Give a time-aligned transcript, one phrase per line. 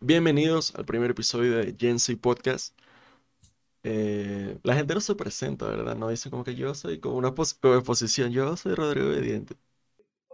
[0.00, 2.74] Bienvenidos al primer episodio de Gen Z Podcast.
[3.82, 5.96] Eh, la gente no se presenta, ¿verdad?
[5.96, 8.30] No dice como que yo soy como una exposición.
[8.32, 9.56] Yo soy Rodrigo Obediente.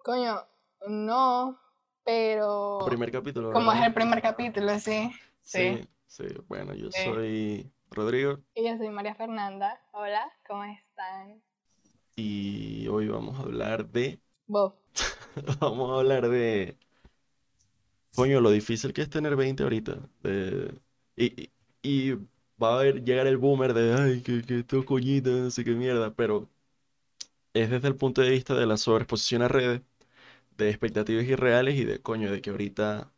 [0.06, 0.34] Coño,
[0.88, 1.58] no,
[2.04, 5.10] pero Primer capítulo, como es el primer capítulo, sí.
[5.42, 5.78] Sí.
[5.78, 6.24] Sí, sí.
[6.48, 7.02] Bueno, yo Sí.
[7.04, 9.80] soy Rodrigo Y yo soy María Fernanda.
[9.92, 11.42] Hola, ¿cómo están?
[12.16, 14.20] y hoy vamos a hablar de...
[14.46, 14.74] Vos.
[15.60, 16.78] Vamos a hablar de...
[18.16, 19.98] Coño, lo difícil que es tener 20 ahorita.
[21.16, 21.50] y,
[21.82, 22.14] y-
[22.62, 25.72] va a haber, llegar el boomer de, ay, que, que estos coñitas, no sé qué
[25.72, 26.48] mierda, pero
[27.54, 29.82] es desde el punto de vista de la sobreexposición a redes,
[30.58, 33.12] de expectativas irreales y de, coño, de que ahorita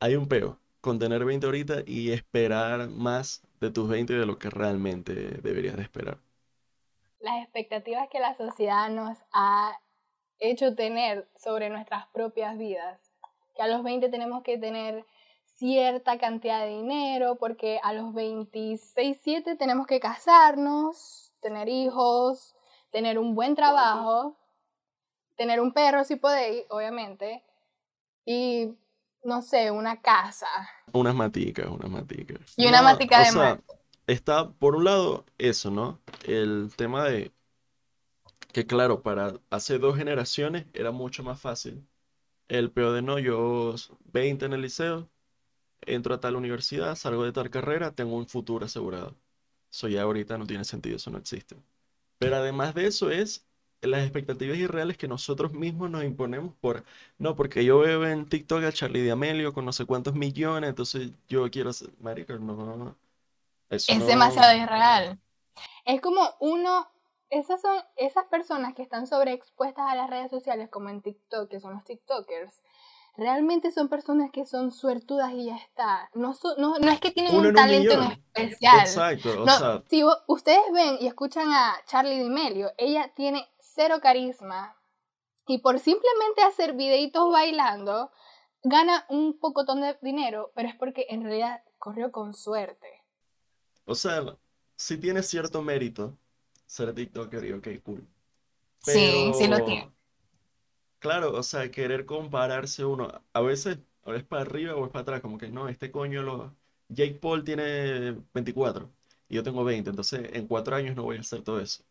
[0.00, 4.38] hay un peo con tener 20 ahorita y esperar más de tus 20 de lo
[4.38, 6.18] que realmente deberías de esperar.
[7.20, 9.80] Las expectativas que la sociedad nos ha
[10.38, 13.09] hecho tener sobre nuestras propias vidas.
[13.60, 15.04] Que a los 20 tenemos que tener
[15.56, 22.54] cierta cantidad de dinero, porque a los 26, 7 tenemos que casarnos, tener hijos,
[22.90, 24.34] tener un buen trabajo,
[25.36, 27.44] tener un perro si podéis, obviamente,
[28.24, 28.72] y
[29.24, 30.48] no sé, una casa.
[30.94, 32.54] Unas maticas, unas maticas.
[32.56, 33.60] Y una matica o de sea, mar.
[34.06, 35.98] está por un lado eso, ¿no?
[36.24, 37.30] El tema de
[38.54, 41.86] que claro, para hace dos generaciones era mucho más fácil.
[42.50, 43.74] El peor de no, yo
[44.12, 45.08] 20 en el liceo,
[45.82, 49.16] entro a tal universidad, salgo de tal carrera, tengo un futuro asegurado.
[49.72, 51.56] Eso ya ahorita no tiene sentido, eso no existe.
[52.18, 53.46] Pero además de eso es
[53.82, 56.84] las expectativas irreales que nosotros mismos nos imponemos por,
[57.18, 61.12] no, porque yo veo en TikTok a Charlie D'Amelio con no sé cuántos millones, entonces
[61.28, 62.98] yo quiero ser, marica, no,
[63.70, 65.18] eso Es no- demasiado irreal.
[65.84, 66.88] Es como uno,
[67.30, 71.60] esas son esas personas que están sobreexpuestas a las redes sociales, como en TikTok, que
[71.60, 72.62] son los TikTokers.
[73.16, 76.10] Realmente son personas que son suertudas y ya está.
[76.14, 78.80] No, son- no, no es que tienen Uno un en un talento en especial.
[78.80, 83.98] Exacto, o No, sea, si ustedes ven y escuchan a Charlie D'Amelio, ella tiene cero
[84.00, 84.76] carisma
[85.46, 88.10] y por simplemente hacer videitos bailando
[88.62, 92.88] gana un pocotón de dinero, pero es porque en realidad corrió con suerte.
[93.84, 94.36] o sea,
[94.76, 96.16] sí tiene cierto mérito
[96.70, 98.06] ser TikToker y ok, cool.
[98.78, 99.90] Sí, sí lo tiene.
[101.00, 105.02] Claro, o sea, querer compararse uno, a veces, o es para arriba o es para
[105.02, 106.54] atrás, como que no, este coño lo...
[106.88, 108.88] Jake Paul tiene 24
[109.28, 111.82] y yo tengo 20, entonces en cuatro años no voy a hacer todo eso.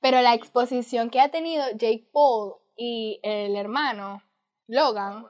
[0.00, 4.22] Pero la exposición que ha tenido Jake Paul y el hermano
[4.68, 5.26] Logan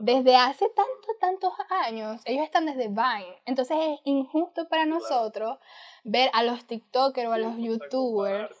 [0.00, 1.52] desde hace tantos, tantos
[1.86, 3.42] años, ellos están desde Vine.
[3.44, 5.58] Entonces es injusto para nosotros
[6.04, 8.58] ver a los TikTokers o a los YouTubers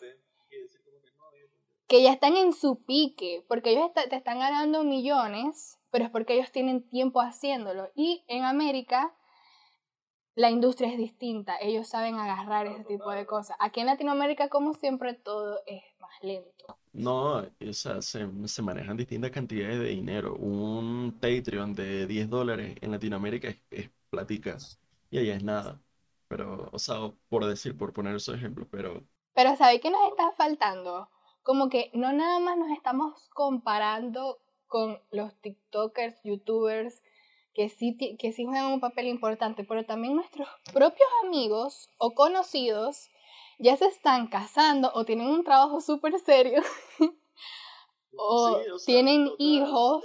[1.86, 6.10] que ya están en su pique, porque ellos está- te están ganando millones, pero es
[6.10, 7.90] porque ellos tienen tiempo haciéndolo.
[7.94, 9.14] Y en América
[10.34, 13.56] la industria es distinta, ellos saben agarrar ese tipo de cosas.
[13.58, 16.78] Aquí en Latinoamérica, como siempre, todo es más lento.
[16.92, 20.34] No, o sea, se, se manejan distintas cantidades de dinero.
[20.36, 24.56] Un Patreon de 10 dólares en Latinoamérica es, es platica
[25.10, 25.80] y allá es nada.
[26.28, 26.96] Pero, o sea,
[27.28, 31.08] por decir, por poner esos ejemplos, pero Pero ¿sabéis qué nos está faltando?
[31.42, 37.02] Como que no nada más nos estamos comparando con los TikTokers, YouTubers,
[37.54, 43.08] que sí, que sí juegan un papel importante, pero también nuestros propios amigos o conocidos
[43.58, 46.62] ya se están casando o tienen un trabajo súper serio
[48.16, 50.04] o Sí, o sea, tienen hijos.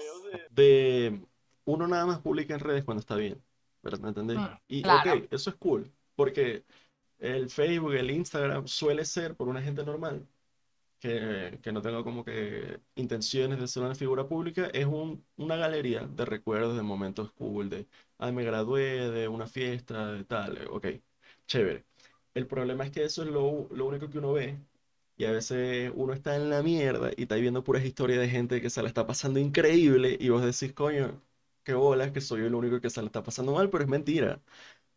[0.49, 1.25] de
[1.65, 3.43] uno nada más publica en redes cuando está bien,
[3.81, 3.99] ¿verdad?
[4.01, 4.41] ¿Me entendés?
[4.41, 5.23] Mm, Y claro.
[5.23, 6.65] ok, eso es cool, porque
[7.19, 10.27] el Facebook, el Instagram suele ser por una gente normal
[10.99, 15.55] que, que no tenga como que intenciones de ser una figura pública, es un, una
[15.57, 17.87] galería de recuerdos de momentos cool, de,
[18.19, 20.87] ay, me gradué de una fiesta, de tal, eh, ok,
[21.47, 21.85] chévere.
[22.33, 24.57] El problema es que eso es lo, lo único que uno ve.
[25.17, 28.61] Y a veces uno está en la mierda y está viendo puras historias de gente
[28.61, 31.21] que se la está pasando increíble y vos decís, coño,
[31.63, 34.41] qué bolas que soy el único que se la está pasando mal, pero es mentira.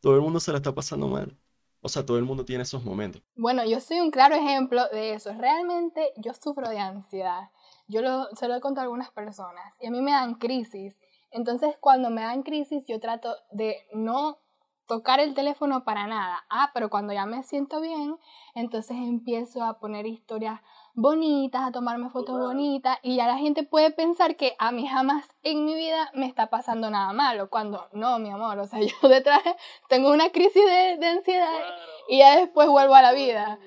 [0.01, 1.37] Todo el mundo se la está pasando mal.
[1.83, 3.23] O sea, todo el mundo tiene esos momentos.
[3.37, 5.33] Bueno, yo soy un claro ejemplo de eso.
[5.35, 7.51] Realmente yo sufro de ansiedad.
[7.87, 10.99] Yo lo, se lo he contado a algunas personas y a mí me dan crisis.
[11.31, 14.39] Entonces, cuando me dan crisis, yo trato de no
[14.87, 16.45] tocar el teléfono para nada.
[16.51, 18.17] Ah, pero cuando ya me siento bien,
[18.55, 20.61] entonces empiezo a poner historias
[20.95, 25.27] bonitas, a tomarme fotos bonitas y ya la gente puede pensar que a mí jamás
[25.43, 29.09] en mi vida me está pasando nada malo, cuando no, mi amor, o sea, yo
[29.09, 29.43] detrás
[29.89, 31.61] tengo una crisis de, de ansiedad
[32.09, 33.59] y ya después vuelvo a la vida.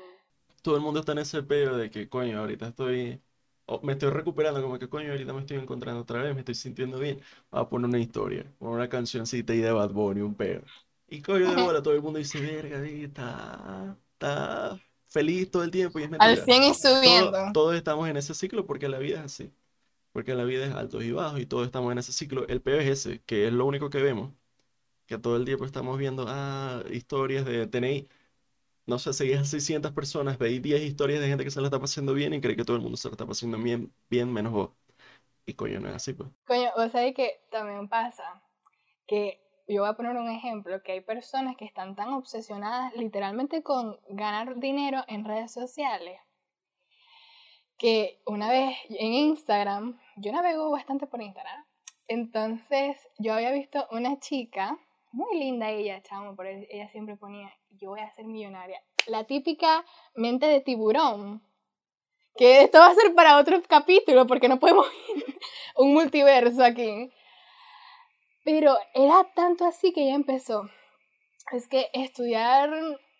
[0.61, 3.21] Todo el mundo está en ese peo de que, coño, ahorita estoy
[3.83, 6.99] me estoy recuperando, como que coño, ahorita me estoy encontrando otra vez, me estoy sintiendo
[6.99, 7.21] bien.
[7.51, 10.65] Voy a poner una historia, poner una cancioncita y de Bad Bunny, un perro.
[11.09, 15.99] Y coño, de bola, todo el mundo dice, verga, está, está feliz todo el tiempo
[15.99, 16.45] y es Al mentira.
[16.45, 17.31] 100 y subiendo.
[17.31, 19.53] Todo- todos estamos en ese ciclo porque la vida es así.
[20.13, 22.47] Porque la vida es altos y bajos y todos estamos en ese ciclo.
[22.47, 24.33] El peor es ese, que es lo único que vemos.
[25.07, 28.05] Que todo el tiempo estamos viendo, ah, historias de, tenéis,
[28.87, 31.79] no sé, seguís a 600 personas, veis 10 historias de gente que se la está
[31.81, 34.53] pasando bien y cree que todo el mundo se la está pasando bien, bien menos
[34.53, 34.71] vos.
[35.45, 36.29] Y coño, no es así, pues.
[36.47, 38.41] Coño, vos sabés que también pasa
[39.07, 39.39] que
[39.69, 43.99] yo voy a poner un ejemplo, que hay personas que están tan obsesionadas literalmente con
[44.09, 46.19] ganar dinero en redes sociales,
[47.77, 51.63] que una vez en Instagram, yo navego bastante por Instagram,
[52.07, 54.79] entonces yo había visto una chica,
[55.11, 58.81] muy linda ella, chamo, pero ella siempre ponía, yo voy a ser millonaria.
[59.05, 59.85] La típica
[60.15, 61.43] mente de tiburón,
[62.35, 64.87] que esto va a ser para otro capítulo, porque no podemos
[65.75, 67.11] un multiverso aquí.
[68.43, 70.69] Pero era tanto así que ella empezó.
[71.51, 72.71] Es que estudiar,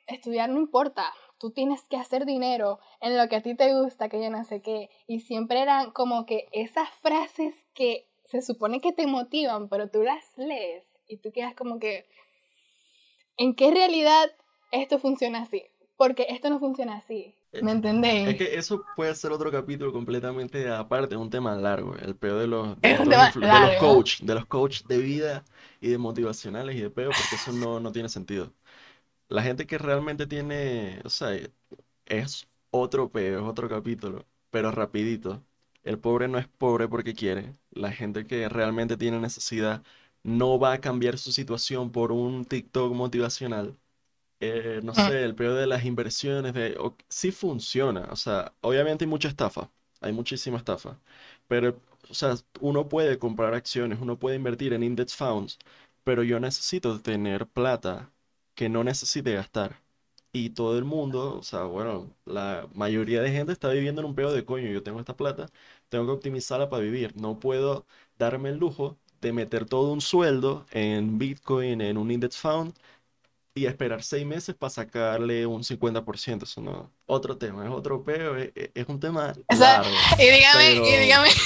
[0.07, 1.13] estudiar no importa.
[1.39, 4.43] Tú tienes que hacer dinero en lo que a ti te gusta, que yo no
[4.43, 4.89] sé qué.
[5.07, 10.03] Y siempre eran como que esas frases que se supone que te motivan, pero tú
[10.03, 12.05] las lees y tú quedas como que,
[13.37, 14.29] ¿en qué realidad
[14.71, 15.63] esto funciona así?
[15.97, 17.35] Porque esto no funciona así.
[17.61, 18.27] ¿Me entendéis?
[18.29, 22.39] Es que eso puede ser otro capítulo completamente aparte, es un tema largo, el peor
[22.39, 23.79] de los, de de los largo.
[23.79, 25.45] coach, de los coach de vida
[25.81, 28.53] y de motivacionales y de peo, porque eso no, no tiene sentido.
[29.29, 31.31] La gente que realmente tiene, o sea,
[32.05, 35.43] es otro peo, es otro capítulo, pero rapidito.
[35.83, 37.53] El pobre no es pobre porque quiere.
[37.71, 39.83] La gente que realmente tiene necesidad
[40.23, 43.77] no va a cambiar su situación por un TikTok motivacional
[44.39, 44.95] eh, no Mm.
[44.95, 49.27] sé, el periodo de las inversiones, de, o- sí funciona, o sea, obviamente hay mucha
[49.27, 49.69] estafa,
[50.01, 50.97] hay muchísima estafa,
[51.47, 55.59] pero, o sea, uno puede comprar acciones, uno puede invertir en index funds,
[56.03, 58.11] pero yo necesito tener plata
[58.55, 59.79] que no necesite gastar.
[60.31, 64.15] Y todo el mundo, o sea, bueno, la mayoría de gente está viviendo en un
[64.15, 65.47] pedo de coño, yo tengo esta plata,
[65.89, 67.85] tengo que optimizarla para vivir, no puedo
[68.19, 72.73] darme el lujo de meter todo un sueldo en Bitcoin, en un index fund
[73.55, 76.43] y esperar seis meses para sacarle un 50%.
[76.43, 79.89] Eso no, otro tema, es otro peo, es, es- es un tema O sea, largo.
[80.17, 81.29] Y dígame, y dígame.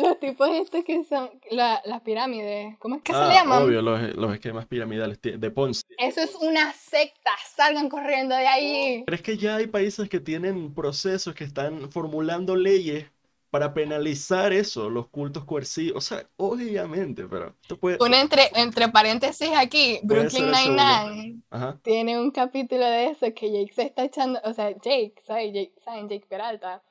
[0.00, 3.62] Los tipos estos que son la- las pirámides, ¿cómo es que se le Ah, llaman?
[3.62, 5.82] obvio, los, los esquemas piramidales de Ponzi.
[5.98, 9.02] Eso es una secta, salgan corriendo de ahí.
[9.04, 13.06] Pero es que ya hay países que tienen procesos que están formulando leyes
[13.52, 15.98] para penalizar eso, los cultos coercivos.
[15.98, 17.98] O sea, obviamente, pero esto puede...
[18.00, 20.50] Un entre, entre paréntesis aquí, Brooklyn.
[20.50, 21.42] Nine-Nine
[21.82, 25.52] tiene un capítulo de eso que Jake se está echando, o sea, Jake, ¿sabes?
[25.52, 26.08] Jake, ¿saben?
[26.08, 26.82] Jake Peralta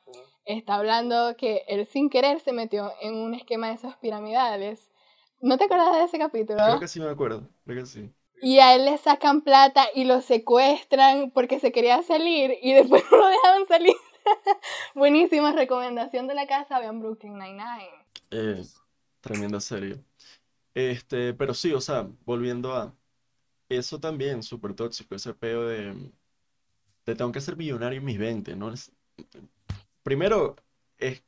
[0.46, 4.92] está hablando que él sin querer se metió en un esquema de esos piramidales.
[5.40, 6.60] ¿No te acuerdas de ese capítulo?
[6.64, 8.14] Creo que sí me acuerdo, creo que sí.
[8.40, 13.04] Y a él le sacan plata y lo secuestran porque se quería salir y después
[13.12, 13.96] no lo dejaban salir.
[14.96, 17.90] Buenísima recomendación de la casa, vean Brooklyn Nine-Nine.
[19.22, 20.04] Tremenda serie.
[20.76, 22.96] Este, pero sí, o sea, volviendo a
[23.70, 26.12] eso también, súper tóxico, ese peo de,
[27.06, 28.72] de tengo que ser millonario en mis 20, ¿no?
[28.74, 28.92] Es-
[30.04, 30.56] primero,
[30.98, 31.24] es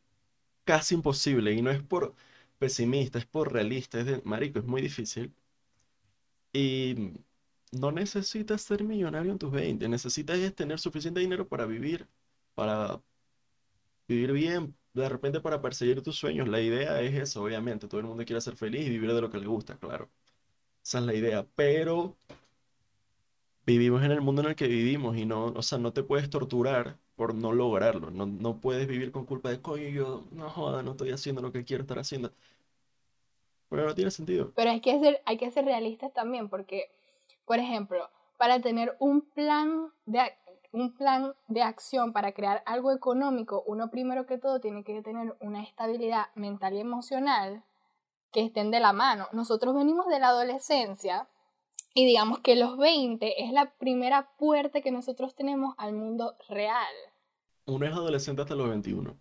[0.65, 2.15] casi imposible y no es por
[2.59, 5.33] pesimista, es por realista, es de, marico, es muy difícil.
[6.53, 7.13] Y
[7.71, 12.07] no necesitas ser millonario en tus 20, necesitas es tener suficiente dinero para vivir,
[12.55, 13.01] para
[14.07, 16.47] vivir bien, de repente para perseguir tus sueños.
[16.47, 17.87] La idea es eso, obviamente.
[17.87, 20.09] Todo el mundo quiere ser feliz y vivir de lo que le gusta, claro.
[20.83, 21.45] Esa es la idea.
[21.55, 22.15] Pero
[23.65, 26.29] vivimos en el mundo en el que vivimos y no, o sea, no te puedes
[26.29, 28.11] torturar por no lograrlo.
[28.11, 31.51] No, no puedes vivir con culpa de, coño, yo no joda, no estoy haciendo lo
[31.51, 32.31] que quiero estar haciendo.
[33.69, 34.51] Porque no tiene sentido.
[34.55, 36.91] Pero hay que ser, hay que ser realistas también porque,
[37.45, 40.19] por ejemplo, para tener un plan de,
[40.73, 45.37] un plan de acción para crear algo económico, uno primero que todo tiene que tener
[45.39, 47.63] una estabilidad mental y emocional
[48.31, 49.29] que estén de la mano.
[49.31, 51.27] Nosotros venimos de la adolescencia
[51.93, 56.93] y digamos que los 20 es la primera puerta que nosotros tenemos al mundo real.
[57.65, 59.15] Uno es adolescente hasta los 21.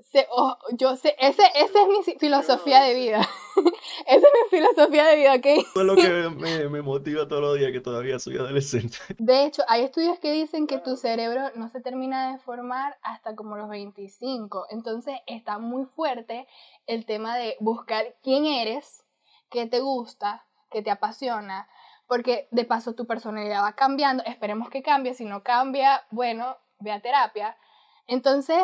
[0.00, 3.18] Se- oh, yo sé, ese, esa es mi filosofía de vida.
[4.06, 5.46] esa es mi filosofía de vida, ¿ok?
[5.46, 8.96] Eso es lo que me, me motiva todos los días que todavía soy adolescente.
[9.18, 13.34] De hecho, hay estudios que dicen que tu cerebro no se termina de formar hasta
[13.34, 14.66] como los 25.
[14.70, 16.46] Entonces está muy fuerte
[16.86, 19.04] el tema de buscar quién eres,
[19.50, 21.68] qué te gusta, qué te apasiona,
[22.06, 24.22] porque de paso tu personalidad va cambiando.
[24.24, 25.14] Esperemos que cambie.
[25.14, 27.56] Si no cambia, bueno, ve a terapia.
[28.06, 28.58] Entonces,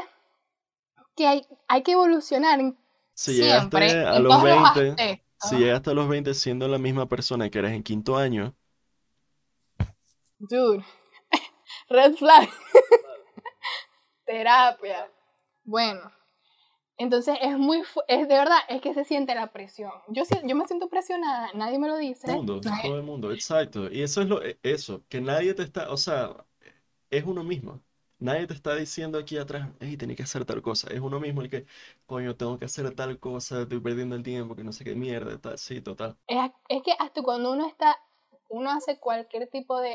[1.16, 2.61] que hay, hay que evolucionar
[3.14, 5.50] Si siempre llegaste a en los todos los 20, aspectos.
[5.50, 8.54] si llegaste a los 20 siendo la misma persona que eres en quinto año,
[10.38, 10.85] Dude.
[11.88, 12.49] Red flag.
[14.26, 15.11] Terapia.
[15.64, 16.12] Bueno.
[16.97, 19.90] Entonces es muy, es de verdad, es que se siente la presión.
[20.09, 22.30] Yo, yo me siento presionada, nadie me lo dice.
[22.33, 23.90] mundo, nadie- todo el mundo, exacto.
[23.90, 26.30] Y eso es lo, e- eso, que nadie te está, o sea,
[27.11, 27.83] es uno mismo.
[28.25, 30.88] Nadie te está diciendo aquí atrás, hey, tenés que hacer tal cosa.
[30.90, 31.66] Es uno mismo el que,
[32.07, 35.38] coño, tengo que hacer tal cosa, estoy perdiendo el tiempo, que no sé qué mierda,
[35.38, 36.16] tal, sí, total.
[36.26, 37.99] Es, es que hasta cuando uno está,
[38.49, 39.95] uno hace cualquier tipo de,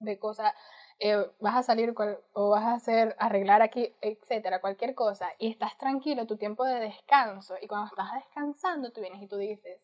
[0.00, 0.56] de cosa,
[0.98, 1.94] eh, vas a salir
[2.32, 6.80] o vas a hacer, arreglar aquí, etcétera, cualquier cosa, y estás tranquilo, tu tiempo de
[6.80, 9.78] descanso, y cuando estás descansando, tú vienes y tú dices,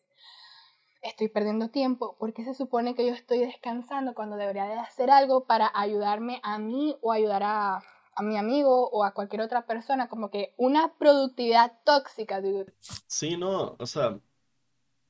[1.05, 5.45] estoy perdiendo tiempo, porque se supone que yo estoy descansando cuando debería de hacer algo
[5.45, 7.83] para ayudarme a mí o ayudar a,
[8.15, 12.73] a mi amigo o a cualquier otra persona, como que una productividad tóxica, dude.
[13.07, 14.19] Sí, no, o sea,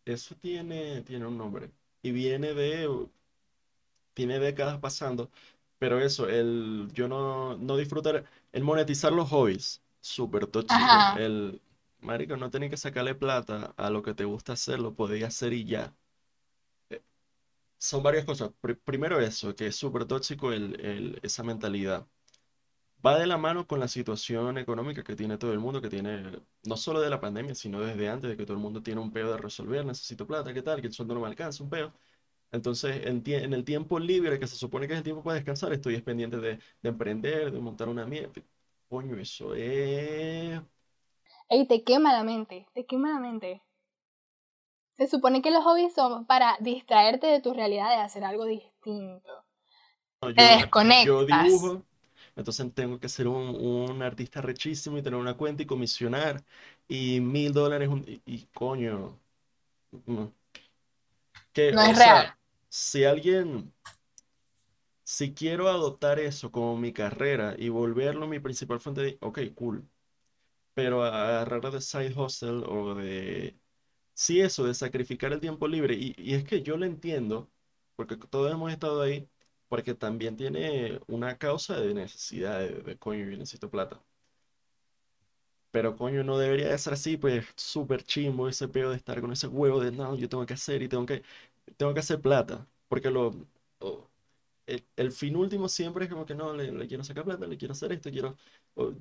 [0.03, 1.71] eso tiene, tiene un nombre.
[2.01, 3.07] Y viene de,
[4.13, 5.29] tiene décadas pasando,
[5.79, 10.75] pero eso, el yo no, no disfrutar, el monetizar los hobbies, súper tóxico.
[10.75, 11.19] Ajá.
[11.19, 11.61] El,
[12.05, 15.53] marico, no tenés que sacarle plata a lo que te gusta hacer, lo podías hacer
[15.53, 15.95] y ya.
[16.89, 17.03] Eh,
[17.79, 18.51] Son varias cosas.
[18.62, 22.07] Pri- primero eso, que es súper tóxico el, el- esa mentalidad.
[23.05, 26.41] Va de la mano con la situación económica que tiene todo el mundo, que tiene
[26.63, 29.12] no solo de la pandemia, sino desde antes de que todo el mundo tiene un
[29.12, 30.81] peo de resolver, necesito plata, ¿qué tal?
[30.81, 31.93] Que el sueldo no me alcanza, un peo.
[32.51, 35.74] Entonces, en, en el tiempo libre, que se supone que es el tiempo para descansar,
[35.74, 38.33] estoy es pendiente de, de emprender, de montar una mierda.
[38.89, 40.62] Coño, eso es...
[41.49, 43.63] Ey, te quema la mente, te quema la mente.
[44.97, 49.45] Se supone que los hobbies son para distraerte de tu realidad, de hacer algo distinto.
[50.21, 50.71] No, Te yo,
[51.01, 51.25] yo desconectas.
[51.25, 51.85] dibujo,
[52.35, 53.55] entonces tengo que ser un,
[53.91, 56.43] un artista rechísimo y tener una cuenta y comisionar
[56.87, 59.19] y mil dólares y, y coño,
[60.07, 60.33] no.
[61.53, 62.35] Que, No es sea, real.
[62.69, 63.73] si alguien,
[65.03, 69.87] si quiero adoptar eso como mi carrera y volverlo mi principal fuente de, ok, cool,
[70.75, 73.58] pero agarrar de side hustle o de,
[74.13, 77.51] sí, eso, de sacrificar el tiempo libre, y, es que yo lo entiendo,
[77.98, 79.29] porque todos hemos estado ahí,
[79.70, 84.03] porque también tiene una causa de necesidad de, coño, yo necesito plata.
[85.72, 89.32] Pero coño, no debería de ser así, pues súper chimbo ese peo de estar con
[89.34, 91.22] ese huevo de no, yo tengo que hacer y tengo que,
[91.77, 92.67] tengo que hacer plata.
[92.88, 93.32] Porque lo,
[94.67, 97.57] el, el fin último siempre es como que no, le, le quiero sacar plata, le
[97.57, 98.38] quiero hacer esto, quiero,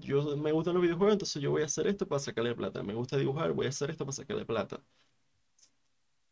[0.00, 2.82] yo me gustan los videojuegos, entonces yo voy a hacer esto para sacarle plata.
[2.82, 4.80] Me gusta dibujar, voy a hacer esto para sacarle plata.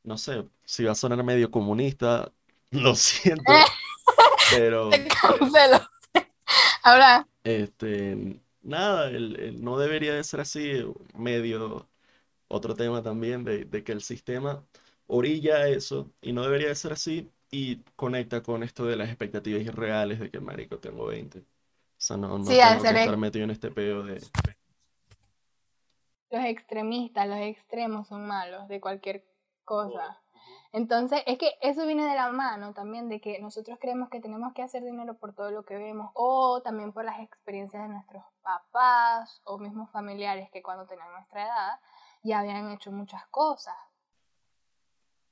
[0.04, 0.34] No sé,
[0.64, 2.32] si va a sonar medio comunista,
[2.70, 3.64] lo siento,
[4.48, 5.80] pero Te cancelo.
[6.82, 10.82] Ahora, este, nada, el, el- no debería de ser así,
[11.16, 11.88] medio
[12.48, 14.64] otro tema también de, de que el sistema
[15.08, 19.60] orilla eso y no debería de ser así y conecta con esto de las expectativas
[19.62, 21.38] irreales de que, marico, tengo 20.
[21.38, 21.42] O
[21.98, 24.20] sea, no, no sí, tengo que estar metido en este peo de...
[26.30, 29.26] los extremistas, los extremos son malos de cualquier
[29.64, 30.18] cosa.
[30.72, 34.54] Entonces, es que eso viene de la mano también de que nosotros creemos que tenemos
[34.54, 38.24] que hacer dinero por todo lo que vemos o también por las experiencias de nuestros
[38.40, 41.80] papás o mismos familiares que cuando tenían nuestra edad
[42.22, 43.74] ya habían hecho muchas cosas.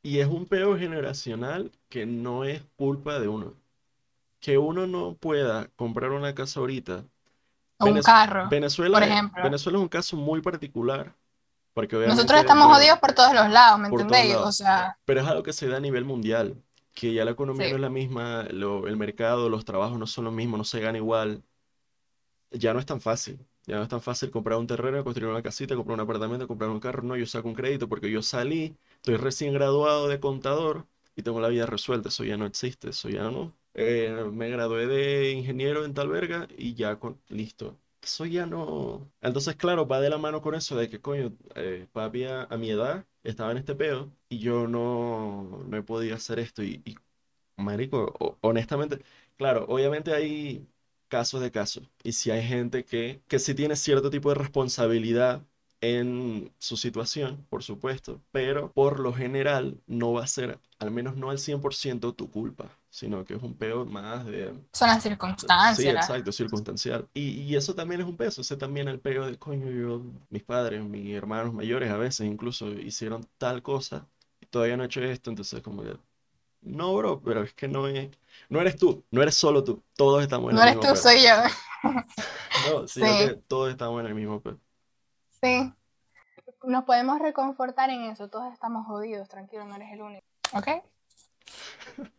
[0.03, 3.55] Y es un peo generacional que no es culpa de uno.
[4.41, 7.05] Que uno no pueda comprar una casa ahorita.
[7.79, 9.43] O un carro, Venezuela, por ejemplo.
[9.43, 11.15] Venezuela es un caso muy particular,
[11.75, 14.37] porque Nosotros estamos jodidos por todos los lados, ¿me entendéis?
[14.37, 16.57] O sea, Pero es algo que se da a nivel mundial,
[16.95, 17.71] que ya la economía sí.
[17.71, 20.81] no es la misma, lo- el mercado, los trabajos no son lo mismo, no se
[20.81, 21.43] gana igual.
[22.51, 23.39] Ya no es tan fácil.
[23.71, 26.71] Ya no es tan fácil comprar un terreno, construir una casita, comprar un apartamento, comprar
[26.71, 27.03] un carro.
[27.05, 31.41] No, yo saco un crédito porque yo salí, estoy recién graduado de contador y tengo
[31.41, 32.09] la vida resuelta.
[32.09, 33.55] Eso ya no existe, eso ya no.
[33.75, 37.77] Eh, me gradué de ingeniero en tal verga y ya con, listo.
[38.03, 39.09] Eso ya no.
[39.21, 42.57] Entonces, claro, va de la mano con eso de que, coño, eh, papi a, a
[42.57, 46.63] mi edad estaba en este peo y yo no, no he podido hacer esto.
[46.65, 46.97] Y, y,
[47.57, 49.05] marico, honestamente,
[49.37, 50.67] claro, obviamente hay
[51.11, 51.91] casos de casos.
[52.05, 55.43] Y si hay gente que, que sí tiene cierto tipo de responsabilidad
[55.83, 61.17] en su situación, por supuesto, pero por lo general no va a ser, al menos
[61.17, 64.55] no al 100% tu culpa, sino que es un peo más de...
[64.73, 65.03] son las
[65.63, 65.95] Sí, circunstancias.
[65.95, 67.09] la- exacto, circunstancial.
[67.15, 70.43] Y, y eso también es un peso, ese también el peo de, coño, yo, mis
[70.43, 74.09] padres, mis hermanos mayores a veces incluso hicieron tal cosa
[74.41, 75.97] y todavía no he hecho esto, entonces como que
[76.63, 78.11] no, bro, pero es que no es,
[78.49, 80.87] no eres tú, no eres solo tú, todos estamos en No el eres mismo tú,
[80.89, 80.97] peo.
[80.97, 81.31] soy yo.
[82.73, 84.59] No, sino que Sí, todos estamos en el mismo peo.
[85.41, 85.73] sí.
[86.65, 88.29] Nos podemos reconfortar en eso.
[88.29, 90.27] Todos estamos jodidos, tranquilo, no eres el único.
[90.53, 90.69] ¿Ok?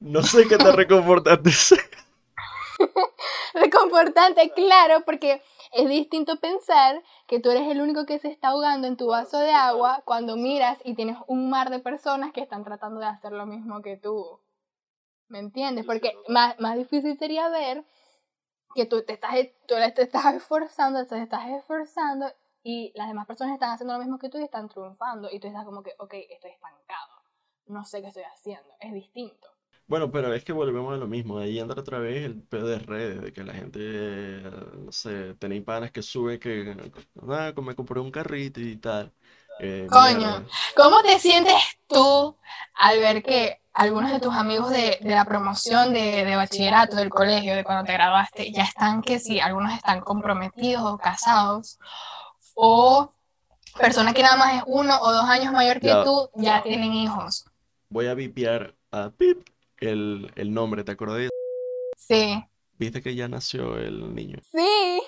[0.00, 1.50] No sé qué te reconfortaste.
[3.54, 5.42] Reconfortante, claro, porque
[5.72, 9.38] es distinto pensar que tú eres el único que se está ahogando en tu vaso
[9.38, 13.32] de agua cuando miras y tienes un mar de personas que están tratando de hacer
[13.32, 14.40] lo mismo que tú.
[15.32, 15.86] ¿Me entiendes?
[15.86, 17.86] Porque más, más difícil sería ver
[18.74, 19.34] que tú te estás,
[19.66, 22.26] tú te estás esforzando, te estás esforzando
[22.62, 25.46] y las demás personas están haciendo lo mismo que tú y están triunfando y tú
[25.48, 27.14] estás como que, ok, estoy estancado,
[27.66, 29.48] no sé qué estoy haciendo, es distinto.
[29.86, 31.38] Bueno, pero es que volvemos a lo mismo.
[31.38, 34.42] Ahí entra otra vez el pedo de redes, de que la gente,
[34.78, 36.74] no sé, tenéis panas que sube que,
[37.28, 39.12] ah, me compré un carrito y tal.
[39.64, 40.44] Eh, Coño.
[40.76, 41.54] ¿cómo te sientes
[41.86, 42.36] tú
[42.74, 47.10] al ver que algunos de tus amigos de, de la promoción de, de bachillerato, del
[47.10, 51.78] colegio, de cuando te graduaste, ya están que sí, algunos están comprometidos o casados,
[52.54, 53.10] o
[53.78, 56.04] personas que nada más es uno o dos años mayor que Ya.
[56.04, 57.44] tú, ya tienen hijos?
[57.88, 59.46] Voy a vipiar a Pip
[59.78, 61.30] el, el nombre, ¿te acordás?
[61.96, 62.44] Sí,
[62.82, 64.38] Viste que ya nació el niño.
[64.52, 65.02] sí.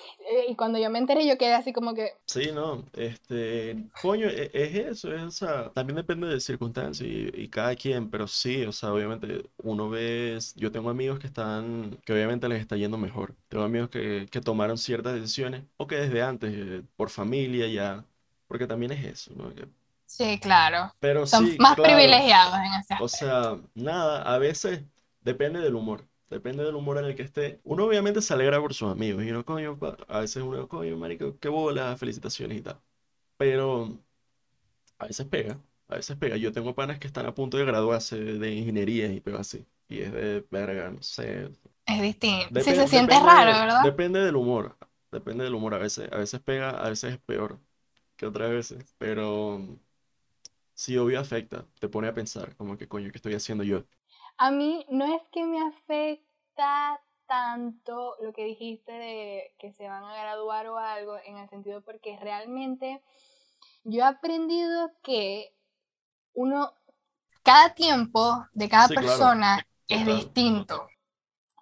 [0.49, 4.49] Y cuando yo me enteré, yo quedé así como que, Sí, no, este, coño, e-
[4.53, 8.63] es, eso, es, o sea, también depende de circunstancias y, y cada quien, pero sí,
[8.65, 12.97] o sea, obviamente uno ve, yo tengo amigos que están, que obviamente les está yendo
[12.97, 17.67] mejor, tengo amigos que, que tomaron ciertas decisiones, o que desde antes, eh, por familia
[17.67, 18.03] ya,
[18.47, 19.53] porque también es eso, ¿no?
[19.53, 19.67] Que-
[20.05, 20.93] sí, claro.
[20.99, 24.83] pero Son sí, más claro, privilegiados en ese o sea, nada, a veces
[25.21, 26.07] depende del humor.
[26.29, 27.61] Depende del humor en el que esté.
[27.63, 29.23] Uno obviamente se alegra por sus amigos.
[29.23, 32.81] Y uno, coño, pa- a veces uno, coño, marico, qué bola, felicitaciones y tal.
[33.37, 33.99] Pero
[34.99, 36.37] a veces pega, a veces pega.
[36.37, 39.65] Yo tengo panas que están a punto de graduarse de ingeniería y pego así.
[39.89, 41.49] Y es de verga, no sé.
[41.87, 42.61] Es distinto.
[42.61, 43.85] Sí, Depe- se siente raro, ¿verdad?
[43.87, 44.77] depende del humor.
[45.11, 45.73] Depende del humor.
[45.75, 47.59] A veces, a veces pega, a veces es peor
[48.17, 48.95] que otras veces.
[48.99, 49.59] Pero
[50.73, 51.65] sí, obvio afecta.
[51.79, 53.85] Te pone a pensar, como que coño, ¿qué estoy haciendo yo?
[54.37, 55.59] A mí no es que me
[56.55, 61.49] afecta tanto lo que dijiste de que se van a graduar o algo, en el
[61.49, 63.01] sentido porque realmente
[63.83, 65.53] yo he aprendido que
[66.33, 66.73] uno,
[67.43, 69.33] cada tiempo de cada Sí, claro.
[69.33, 70.91] persona es distinto.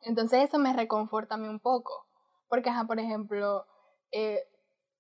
[0.02, 2.06] Entonces eso me reconforta a mí un poco.
[2.48, 3.66] Porque, ajá, por ejemplo,
[4.12, 4.48] eh,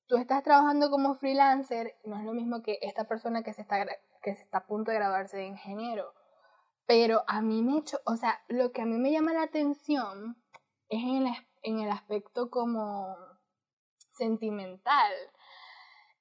[0.08, 3.86] tú estás trabajando como freelancer, no es lo mismo que esta persona que se está,
[4.24, 6.14] que se está a punto de graduarse de ingeniero.
[6.86, 10.38] Pero a mí me hecho, o sea, lo que a mí me llama la atención
[10.89, 13.15] es en el, en el aspecto como
[14.12, 15.13] sentimental.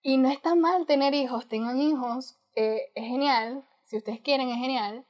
[0.02, 4.58] Y no está mal tener hijos, tengan hijos, eh, es genial, si ustedes quieren es
[4.58, 5.06] genial,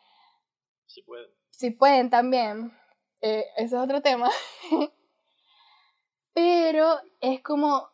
[0.86, 1.28] Sí puede.
[1.50, 2.72] si pueden también,
[3.20, 4.30] eh, eso es otro tema.
[6.34, 7.88] Pero es como,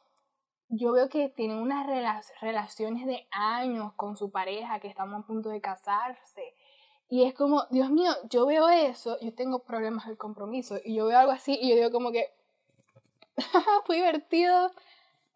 [0.69, 5.27] yo veo que tienen unas rela- relaciones de años con su pareja, que estamos a
[5.27, 6.55] punto de casarse.
[7.11, 11.07] Y es como, Dios mío, yo veo eso, yo tengo problemas del compromiso, y yo
[11.07, 12.27] veo algo así, y yo digo como que,
[13.87, 14.71] fue divertido,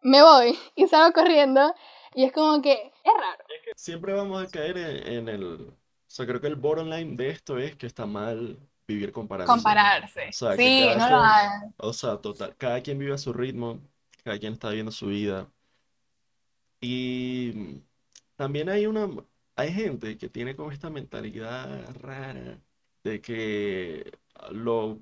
[0.01, 1.73] me voy, y salgo corriendo,
[2.13, 3.43] y es como que, es raro.
[3.75, 5.53] Siempre vamos a caer en, en el...
[5.53, 9.55] O sea, creo que el bottom line de esto es que está mal vivir comparándose.
[9.55, 10.27] Compararse.
[10.29, 11.73] O sea, que Sí, no lo hagan.
[11.77, 13.79] O sea, total, cada quien vive a su ritmo,
[14.23, 15.49] cada quien está viviendo su vida.
[16.81, 17.81] Y
[18.35, 19.09] también hay una,
[19.55, 22.59] hay gente que tiene como esta mentalidad rara
[23.03, 24.11] de que
[24.51, 24.99] lo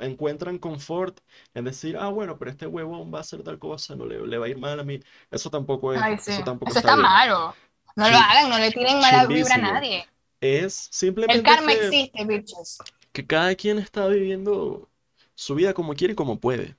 [0.00, 1.20] encuentran confort
[1.54, 4.38] en decir, ah, bueno, pero este huevón va a hacer tal cosa, no le, le
[4.38, 5.00] va a ir mal a mí.
[5.30, 6.32] Eso tampoco es, Ay, sí.
[6.32, 7.54] eso tampoco Eso está malo.
[7.96, 10.06] No lo hagan, no le tiren mala vibra a nadie.
[10.40, 12.78] Es El simplemente karma que, existe, bitches.
[13.12, 14.88] que cada quien está viviendo
[15.34, 16.76] su vida como quiere y como puede.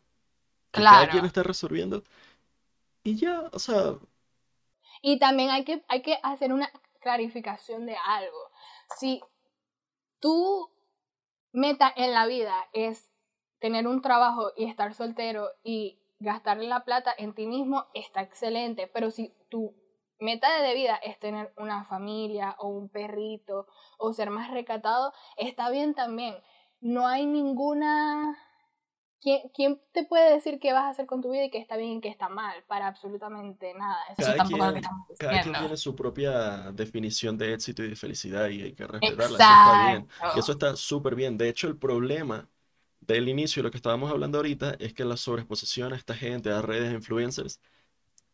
[0.72, 2.04] Que cada quien está resolviendo.
[3.04, 3.96] Y ya, o sea,
[5.04, 6.72] Y también hay que, hay que hacer una
[7.02, 8.52] clarificación de algo.
[8.98, 9.22] Si
[10.20, 10.70] tu
[11.52, 13.12] meta en la vida es
[13.60, 18.88] tener un trabajo y estar soltero y gastar la plata en ti mismo, está excelente.
[18.88, 19.76] Pero si tu
[20.20, 25.70] meta de vida es tener una familia o un perrito o ser más recatado, está
[25.70, 26.36] bien también.
[26.80, 28.38] No hay ninguna...
[29.22, 31.78] ¿Quién, quién te puede decir qué vas a hacer con tu vida y qué está
[31.78, 32.64] bien y qué está mal?
[32.68, 34.04] Para absolutamente nada.
[34.18, 37.54] Eso Cada tampoco es lo que quien- estamos cada quien tiene su propia definición de
[37.54, 39.40] éxito y de felicidad y hay que respetarla.
[39.40, 40.08] Eso está bien.
[40.32, 41.38] Y eso está súper bien.
[41.38, 42.50] De hecho, el problema
[43.02, 46.62] del inicio, lo que estábamos hablando ahorita, es que la sobreexposición a esta gente, a
[46.62, 47.60] redes de influencers,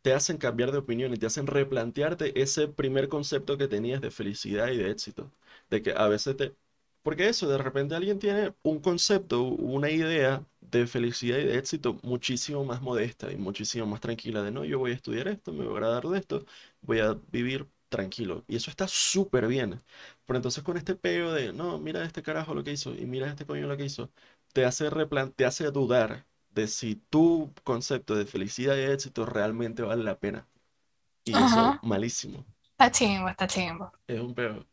[0.04, 4.12] te hacen cambiar de opinión y te hacen replantearte ese primer concepto que tenías de
[4.12, 5.34] felicidad y de éxito.
[5.70, 6.56] De que a veces te...
[7.08, 11.98] Porque eso, de repente alguien tiene un concepto, una idea de felicidad y de éxito
[12.04, 15.64] muchísimo más modesta y muchísimo más tranquila de no, yo voy a estudiar esto, me
[15.64, 16.46] voy a agradar de esto,
[16.82, 18.44] voy a vivir tranquilo.
[18.50, 19.82] Y eso está súper bien.
[20.26, 23.30] Pero entonces con este peo de, no, mira este carajo lo que hizo y mira
[23.30, 24.12] este coño lo que hizo,
[24.52, 29.82] te hace, replan te hace dudar de si tu concepto de felicidad y éxito realmente
[29.82, 30.46] vale la pena.
[31.24, 32.44] Y eso es malísimo.
[32.72, 33.94] Está chimbo, está chimbo.
[34.10, 34.66] Es un peo.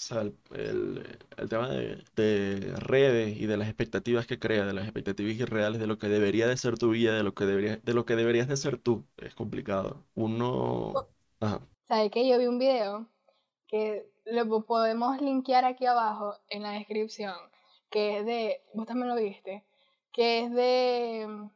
[0.00, 4.72] O sea, el, el, tema de, de, redes y de las expectativas que crea, de
[4.72, 7.76] las expectativas irreales de lo que debería de ser tu vida, de lo que, debería,
[7.76, 10.02] de lo que deberías de ser tú, es complicado.
[10.14, 10.94] Uno...
[11.40, 11.60] Ajá.
[11.82, 13.10] ¿Sabes que Yo vi un video
[13.66, 17.36] que lo podemos linkear aquí abajo en la descripción,
[17.90, 19.66] que es de, vos también lo viste,
[20.12, 21.50] que es de mm,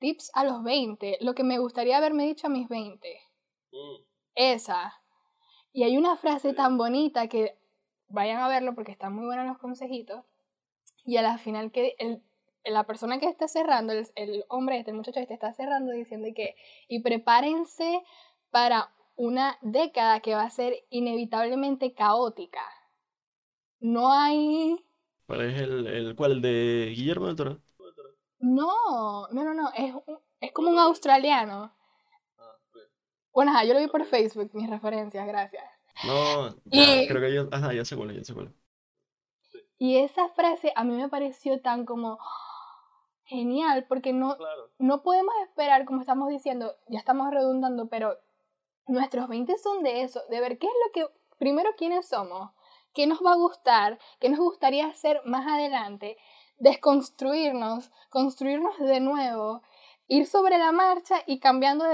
[0.00, 3.20] tips a los 20, lo que me gustaría haberme dicho a mis 20.
[3.72, 4.02] Mm.
[4.34, 5.01] Esa.
[5.72, 7.56] Y hay una frase tan bonita que
[8.08, 10.24] vayan a verlo porque están muy buenos los consejitos.
[11.04, 12.22] Y a la final que el,
[12.64, 16.56] la persona que está cerrando, el, el hombre, este muchacho este está cerrando diciendo que,
[16.88, 18.02] y prepárense
[18.50, 22.62] para una década que va a ser inevitablemente caótica.
[23.80, 24.76] No hay
[25.26, 26.42] ¿Cuál es el, el cuál?
[26.42, 27.60] ¿De Guillermo del Toro?
[28.38, 29.70] No, no, no, no.
[29.74, 29.94] Es,
[30.40, 31.72] es como un australiano.
[33.32, 35.64] Bueno, yo lo vi por Facebook, mis referencias, gracias.
[36.04, 38.54] No, ya, creo que yo, ajá, ya sé cuál, ya sé cuál.
[39.78, 42.18] Y esa frase a mí me pareció tan como
[43.24, 44.36] genial, porque no,
[44.78, 48.18] no podemos esperar, como estamos diciendo, ya estamos redundando, pero
[48.86, 52.50] nuestros 20 son de eso, de ver qué es lo que, primero, quiénes somos,
[52.92, 56.16] qué nos va a gustar, qué nos gustaría hacer más adelante,
[56.58, 59.62] desconstruirnos, construirnos de nuevo,
[60.08, 61.84] ir sobre la marcha y cambiando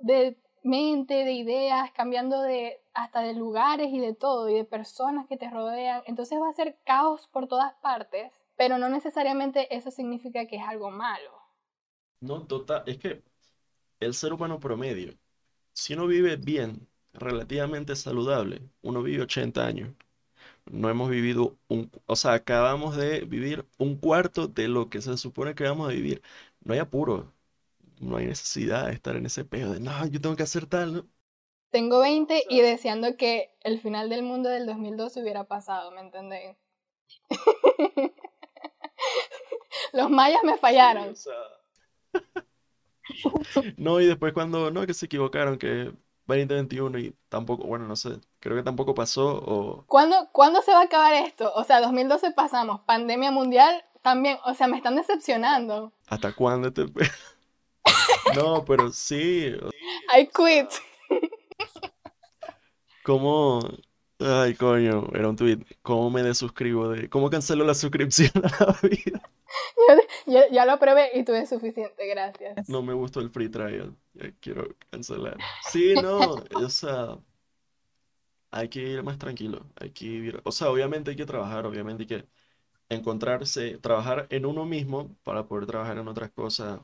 [0.00, 5.26] de, mente, de ideas, cambiando de hasta de lugares y de todo y de personas
[5.26, 6.02] que te rodean.
[6.06, 10.62] Entonces va a ser caos por todas partes, pero no necesariamente eso significa que es
[10.66, 11.30] algo malo.
[12.20, 13.22] No, total, es que
[14.00, 15.14] el ser humano promedio,
[15.74, 19.94] si uno vive bien, relativamente saludable, uno vive 80 años
[20.66, 25.16] no hemos vivido un, o sea, acabamos de vivir un cuarto de lo que se
[25.18, 26.22] supone que vamos a vivir.
[26.62, 27.34] No hay apuro,
[28.00, 30.94] no hay necesidad de estar en ese pedo de, no, yo tengo que hacer tal,
[30.94, 31.06] ¿no?
[31.70, 36.56] Tengo 20 y deseando que el final del mundo del 2012 hubiera pasado, ¿me entendéis?
[39.92, 41.14] Los mayas me fallaron.
[43.76, 45.92] no, y después cuando, no, que se equivocaron, que
[46.26, 49.84] 2021 y tampoco, bueno, no sé, creo que tampoco pasó o...
[49.86, 51.52] ¿Cuándo, ¿Cuándo se va a acabar esto?
[51.54, 55.92] O sea, 2012 pasamos, pandemia mundial también, o sea, me están decepcionando.
[56.06, 56.86] ¿Hasta cuándo te...
[58.34, 59.54] no, pero sí.
[60.16, 60.70] I quit.
[63.04, 63.60] ¿Cómo?
[64.20, 65.58] Ay, coño, era un tweet.
[65.82, 67.08] ¿Cómo me desuscribo de...
[67.08, 69.22] ¿Cómo cancelo la suscripción a la vida?
[70.26, 72.68] Yo, ya lo probé y tuve suficiente, gracias.
[72.68, 73.96] No me gustó el free trial.
[74.40, 75.38] quiero cancelar.
[75.70, 76.18] Sí, no,
[76.54, 77.18] o sea,
[78.50, 79.66] hay que ir más tranquilo.
[79.76, 82.28] Hay que ir, o sea, obviamente hay que trabajar, obviamente hay que
[82.88, 86.80] encontrarse, trabajar en uno mismo para poder trabajar en otras cosas,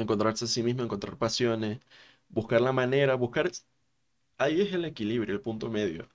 [0.00, 1.80] encontrarse a sí mismo, encontrar pasiones,
[2.28, 3.50] buscar la manera, buscar,
[4.38, 6.08] ahí es el equilibrio, el punto medio.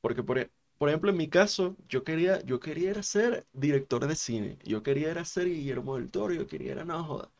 [0.00, 4.58] Porque por, por ejemplo, en mi caso, yo quería, yo quería ser director de cine,
[4.64, 7.30] yo quería ser Guillermo del Toro, yo quería ir no joda.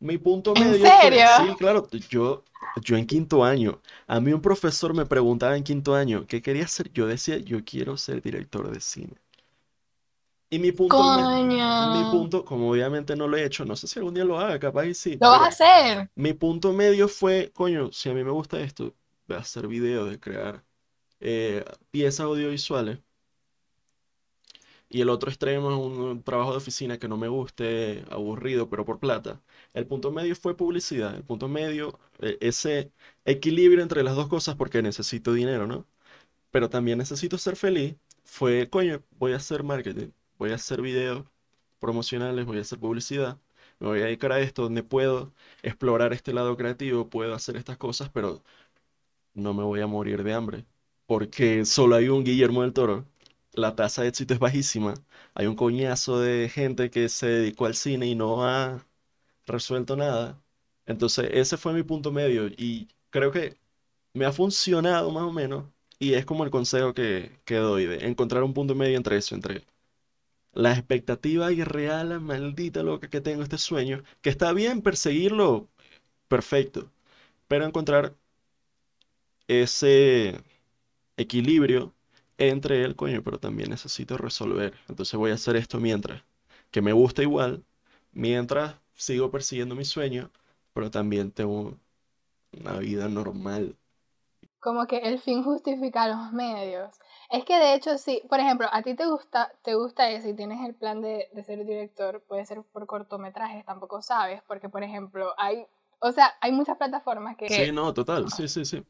[0.00, 0.86] Mi punto medio.
[0.86, 1.26] ¿En serio?
[1.36, 2.44] sí, claro, yo,
[2.82, 6.68] yo en quinto año, a mí un profesor me preguntaba en quinto año qué quería
[6.68, 9.14] ser, yo decía, yo quiero ser director de cine.
[10.52, 14.12] Y mi punto, mi punto, como obviamente no lo he hecho, no sé si algún
[14.12, 15.16] día lo haga, capaz y sí.
[15.18, 16.10] Lo vas a hacer.
[16.14, 18.94] Mi punto medio fue, coño, si a mí me gusta esto,
[19.26, 20.62] voy a hacer videos, de crear
[21.20, 22.98] eh, piezas audiovisuales.
[24.90, 28.84] Y el otro extremo es un trabajo de oficina que no me guste, aburrido, pero
[28.84, 29.40] por plata.
[29.72, 31.14] El punto medio fue publicidad.
[31.14, 32.92] El punto medio, e, ese
[33.24, 35.86] equilibrio entre las dos cosas, porque necesito dinero, ¿no?
[36.50, 37.96] Pero también necesito ser feliz.
[38.24, 40.10] Fue, coño, voy a hacer marketing,
[40.42, 41.24] voy a hacer videos
[41.80, 43.38] promocionales, voy a hacer publicidad,
[43.80, 47.78] me voy a dedicar a esto, donde puedo explorar este lado creativo, puedo hacer estas
[47.78, 48.42] cosas, pero
[49.34, 50.66] no me voy a morir de hambre
[51.06, 53.06] porque solo hay un Guillermo del Toro.
[53.52, 54.94] La tasa de éxito es bajísima.
[55.34, 58.86] Hay un coñazo de gente que se dedicó al cine y no ha
[59.46, 60.42] resuelto nada.
[60.86, 63.56] Entonces, ese fue mi punto medio y creo que
[64.14, 65.66] me ha funcionado más o menos
[65.98, 69.64] y es como el consejo que, doy de encontrar un punto medio entre eso, entre
[70.52, 75.68] la expectativa irreal, maldita loca que tengo este sueño, que está bien perseguirlo,
[76.28, 76.90] perfecto,
[77.48, 78.16] pero encontrar
[79.48, 80.42] ese
[81.16, 81.94] equilibrio
[82.38, 84.74] entre el coño, pero también necesito resolver.
[84.88, 86.22] Entonces voy a hacer esto mientras,
[86.70, 87.64] que me gusta igual,
[88.12, 90.30] mientras sigo persiguiendo mi sueño,
[90.74, 91.78] pero también tengo
[92.52, 93.76] una vida normal.
[94.60, 96.96] Como que el fin justifica los medios.
[97.32, 100.34] Es que de hecho sí, por ejemplo, a ti te gusta, te gusta eso y
[100.34, 104.82] tienes el plan de, de ser director, puede ser por cortometrajes, tampoco sabes, porque por
[104.82, 105.66] ejemplo hay,
[106.00, 107.48] o sea, hay muchas plataformas que...
[107.48, 108.84] Sí, no, total, sí, sí, sí.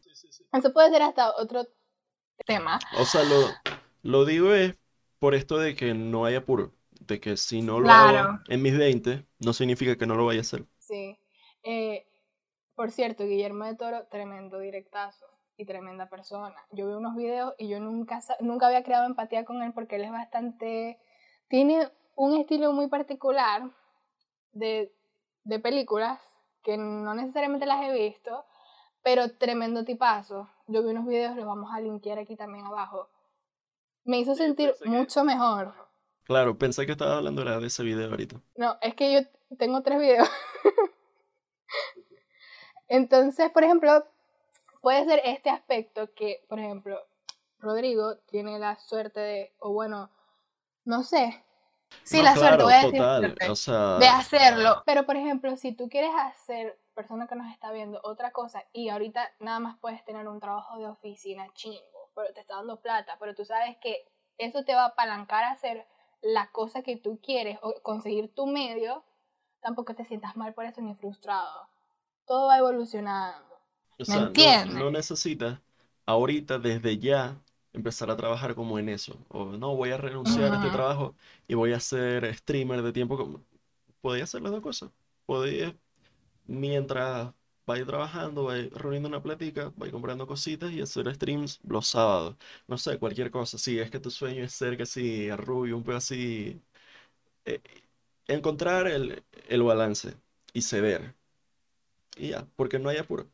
[0.53, 1.65] Eso puede ser hasta otro
[2.47, 2.81] tema.
[2.99, 3.49] O sea, lo,
[4.03, 4.75] lo digo es
[5.19, 8.29] por esto de que no hay apuro, de que si no lo Claro.
[8.29, 10.67] hago en mis 20, no significa que no lo vaya a hacer.
[10.79, 11.19] Sí.
[11.63, 12.07] Eh,
[12.75, 15.27] por cierto, Guillermo de Toro, tremendo directazo
[15.57, 16.55] y tremenda persona.
[16.71, 20.05] Yo vi unos videos y yo nunca, nunca había creado empatía con él porque él
[20.05, 20.99] es bastante...
[21.49, 23.63] Tiene un estilo muy particular
[24.53, 24.95] de,
[25.45, 26.21] de películas
[26.63, 28.45] que no necesariamente las he visto,
[29.03, 30.49] pero tremendo tipazo.
[30.67, 33.09] Yo vi unos videos, los vamos a linkear aquí también abajo.
[34.05, 35.75] Me hizo Sí, sentir que- mucho mejor.
[36.25, 38.41] Claro, pensé que estaba hablando de ese video ahorita.
[38.57, 40.29] No, es que yo tengo tres videos.
[42.89, 44.05] Entonces, por ejemplo,
[44.83, 47.01] puede ser este aspecto que, por ejemplo,
[47.59, 50.11] Rodrigo tiene la suerte de, o bueno,
[50.85, 51.43] no sé.
[52.03, 54.83] Sí, No, la suerte, voy a decir total, o sea, de hacerlo.
[54.85, 58.89] Pero, por ejemplo, si tú quieres hacer, persona que nos está viendo, otra cosa y
[58.89, 63.17] ahorita nada más puedes tener un trabajo de oficina chingo, pero te está dando plata,
[63.19, 65.87] pero tú sabes que eso te va a apalancar a hacer
[66.21, 69.05] la cosa que tú quieres o conseguir tu medio,
[69.61, 71.69] tampoco te sientas mal por eso ni frustrado.
[72.27, 73.52] Todo va evolucionando.
[73.99, 75.61] O sea, no- no necesitas
[76.07, 77.41] ahorita, desde ya,
[77.73, 79.19] empezar a trabajar como en eso.
[79.29, 81.17] O no, voy a renunciar a este trabajo
[81.49, 83.41] y voy a ser streamer de tiempo.
[84.01, 84.91] Podía hacer las dos cosas.
[85.27, 85.77] Podía,
[86.47, 87.33] mientras
[87.67, 92.37] vaya trabajando, vaya reuniendo una platica, vaya comprando cositas y hacer streams los sábados.
[92.69, 93.59] No sé, cualquier cosa.
[93.59, 96.61] Si es que tu sueño es ser casi rubio, un poco así.
[97.45, 97.63] eh,
[98.29, 100.15] encontrar el, el balance
[100.55, 101.15] y ceder.
[102.17, 103.31] Y ya, porque no hay apuro.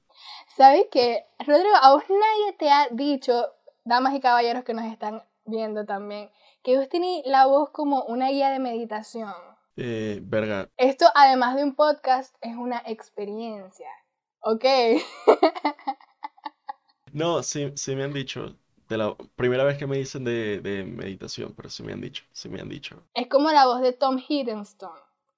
[0.58, 1.24] ¿Sabes qué?
[1.38, 3.46] Rodrigo, a vos nadie te ha dicho,
[3.84, 6.32] damas y caballeros que nos están viendo también,
[6.64, 9.32] que vos tenés la voz como una guía de meditación.
[9.76, 13.88] Eh, verga, Esto, además de un podcast, es una experiencia.
[14.40, 14.64] ¿Ok?
[17.12, 18.56] No, sí, sí me han dicho,
[18.88, 22.24] de la primera vez que me dicen de, de meditación, pero sí me han dicho,
[22.32, 23.02] sí me han dicho.
[23.14, 24.92] Es como la voz de Tom Hiddleston.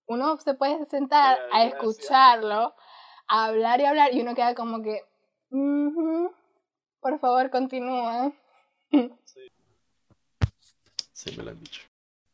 [0.06, 1.74] Uno se puede sentar a gracias.
[1.74, 2.74] escucharlo,
[3.28, 5.10] a hablar y hablar, y uno queda como que,
[5.51, 6.33] "Ujú,
[7.01, 8.33] por favor, continúa.
[11.13, 11.83] Sí me lo han dicho.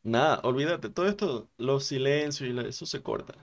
[0.03, 3.33] Nada, olvídate, todo esto, los silencios y la- eso se corta.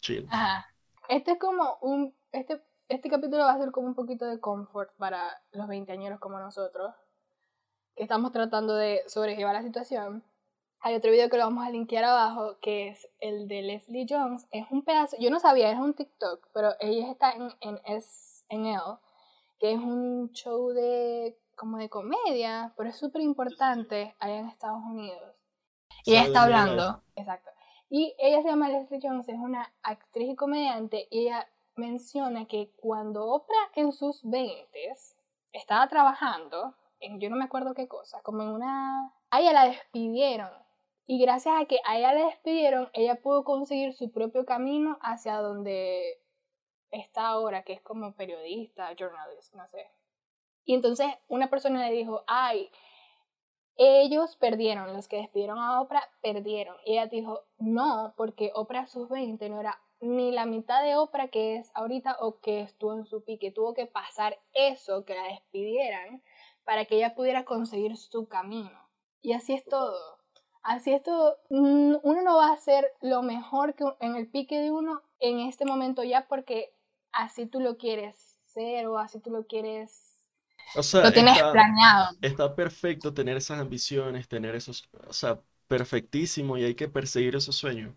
[0.00, 0.26] Chill.
[0.30, 0.66] Ajá.
[1.08, 2.14] Este es como un.
[2.32, 6.38] Este, este capítulo va a ser como un poquito de comfort para los veinteañeros como
[6.38, 6.94] nosotros,
[7.96, 10.22] que estamos tratando de sobrellevar la situación.
[10.80, 14.46] Hay otro video que lo vamos a linkear abajo, que es el de Leslie Jones.
[14.52, 18.98] Es un pedazo, yo no sabía, es un TikTok, pero ella está en, en SNL,
[19.58, 24.82] que es un show de como de comedia, pero es súper importante allá en Estados
[24.84, 25.34] Unidos.
[26.04, 27.02] Y ella está hablando.
[27.16, 27.50] Exacto.
[27.90, 32.72] Y ella se llama Leslie Jones, es una actriz y comediante, y ella menciona que
[32.76, 34.68] cuando Oprah en sus 20
[35.52, 39.12] estaba trabajando en yo no me acuerdo qué cosa, como en una...
[39.30, 40.50] A ella la despidieron.
[41.06, 45.36] Y gracias a que a ella la despidieron, ella pudo conseguir su propio camino hacia
[45.36, 46.20] donde
[46.90, 49.90] está ahora, que es como periodista, journalist, no sé.
[50.64, 52.70] Y entonces una persona le dijo, ay,
[53.76, 56.76] ellos perdieron, los que despidieron a Oprah perdieron.
[56.84, 61.28] Y ella dijo, no, porque Oprah sus 20 no era ni la mitad de Oprah
[61.28, 63.50] que es ahorita o que estuvo en su pique.
[63.50, 66.22] Tuvo que pasar eso, que la despidieran,
[66.64, 68.78] para que ella pudiera conseguir su camino.
[69.22, 70.18] Y así es todo.
[70.62, 71.38] Así es todo.
[71.48, 75.64] Uno no va a hacer lo mejor que en el pique de uno en este
[75.64, 76.74] momento ya porque
[77.18, 80.04] así tú lo quieres ser o así tú lo quieres...
[80.72, 82.16] O sea, Lo tienes está, planeado.
[82.20, 87.56] está perfecto tener esas ambiciones, tener esos, o sea, perfectísimo y hay que perseguir esos
[87.56, 87.94] sueños.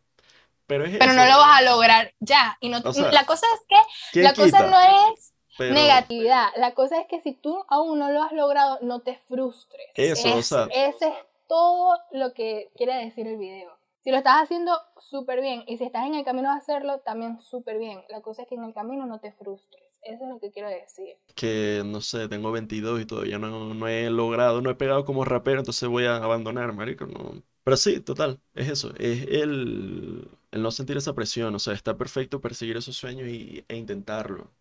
[0.68, 2.58] Pero es Pero eso, no lo vas a lograr ya.
[2.62, 3.76] Y no, O sea, la cosa es que
[4.12, 4.68] ¿quién la cosa quita?
[4.68, 4.80] no
[5.14, 6.50] es Pero negatividad.
[6.58, 9.88] La cosa es que si tú aún no lo has logrado, no te frustres.
[9.96, 11.16] Eso, o Es- sea- Ese es
[11.48, 13.76] todo lo que quiere decir el video.
[14.02, 17.40] Si lo estás haciendo súper bien y si estás en el camino de hacerlo, también
[17.42, 18.04] súper bien.
[18.10, 19.84] La cosa es que en el camino no te frustres.
[20.04, 21.18] Eso es lo que quiero decir.
[21.36, 25.26] que, no sé, tengo 22 y todavía no, no he logrado, no he pegado como
[25.26, 27.42] rapero, entonces voy a abandonar, marico, no.
[27.64, 31.98] Pero sí, total, es eso, es el, el no sentir esa presión, o sea, está
[31.98, 34.52] perfecto perseguir esos sueños y, e intentarlo.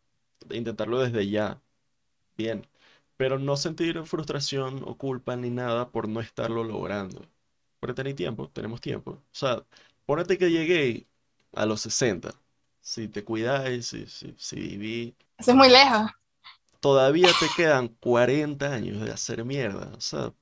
[0.51, 1.63] intentarlo desde ya.
[2.37, 2.67] Bien.
[3.17, 7.23] Pero no sentir frustración o culpa ni nada por no estarlo logrando.
[7.81, 9.13] Porque tenéis tiempo, tenemos tiempo.
[9.13, 9.65] O sea,
[10.07, 11.09] ponete que llegué
[11.55, 12.33] a los 60.
[12.81, 15.17] Si te cuidáis, si, si, si viví.
[15.39, 16.11] Eso es muy lejos.
[16.81, 19.93] Todavía te quedan 40 años de hacer mierda.
[19.97, 20.33] O sea,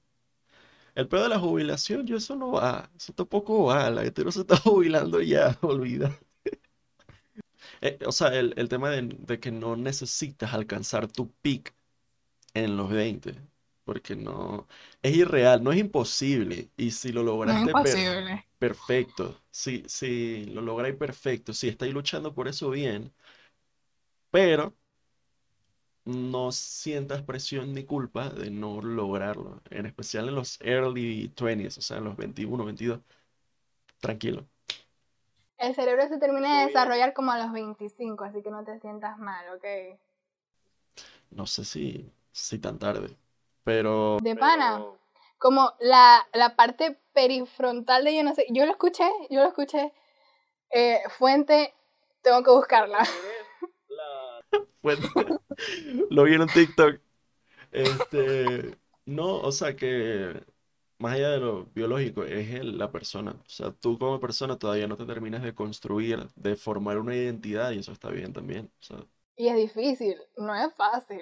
[0.95, 2.91] el peor de la jubilación, yo eso no va.
[2.97, 3.89] Eso tampoco va.
[3.91, 6.19] La gente no se está jubilando ya, olvida.
[7.81, 11.75] Eh, o sea, el, el tema de, de que no necesitas alcanzar tu peak
[12.55, 13.37] en los 20,
[13.89, 14.69] porque no,
[15.03, 16.71] es irreal, no es imposible.
[16.77, 18.11] Y si lo No es lograste, per-
[18.59, 19.43] perfecto.
[19.51, 21.53] Si, si lo lográis, perfecto.
[21.55, 23.15] Si estáis luchando por eso, bien.
[24.31, 24.75] Pero
[26.05, 29.63] no sientas presión ni culpa de no lograrlo.
[29.71, 33.01] En especial en los early 20s, o sea, en los 21, 22.
[34.01, 34.49] Tranquilo.
[35.57, 39.19] El cerebro se termina de desarrollar como a los 25, así que no te sientas
[39.19, 39.65] mal, ¿ok?
[41.31, 43.17] No sé si, si tan tarde.
[43.69, 44.17] Pero...
[44.23, 44.83] De pana,
[45.37, 49.93] como la, la parte perifrontal de yo no sé, yo lo escuché, yo lo escuché.
[50.71, 51.75] Eh, fuente,
[52.23, 53.01] tengo que buscarla.
[54.81, 55.03] Bueno,
[56.09, 57.01] lo vi en un TikTok.
[57.73, 60.41] Este, no, o sea que
[60.99, 63.33] más allá de lo biológico, es el- la persona.
[63.33, 67.73] O sea, tú como persona todavía no te terminas de construir, de formar una identidad
[67.73, 68.71] y eso está bien también.
[68.81, 68.97] O sea,
[69.37, 71.21] Y es difícil, no es fácil.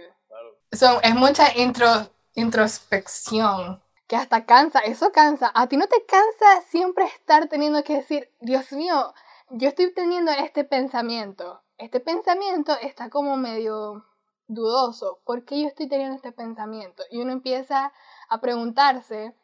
[0.70, 1.86] Son, es mucha intro,
[2.36, 5.50] introspección que hasta cansa, eso cansa.
[5.54, 9.12] ¿A ti no te cansa siempre estar teniendo que decir, Dios mío,
[9.50, 11.62] yo estoy teniendo este pensamiento?
[11.76, 14.04] Este pensamiento está como medio
[14.46, 15.20] dudoso.
[15.24, 17.02] ¿Por qué yo estoy teniendo este pensamiento?
[17.10, 17.92] Y uno empieza
[18.28, 19.34] a preguntarse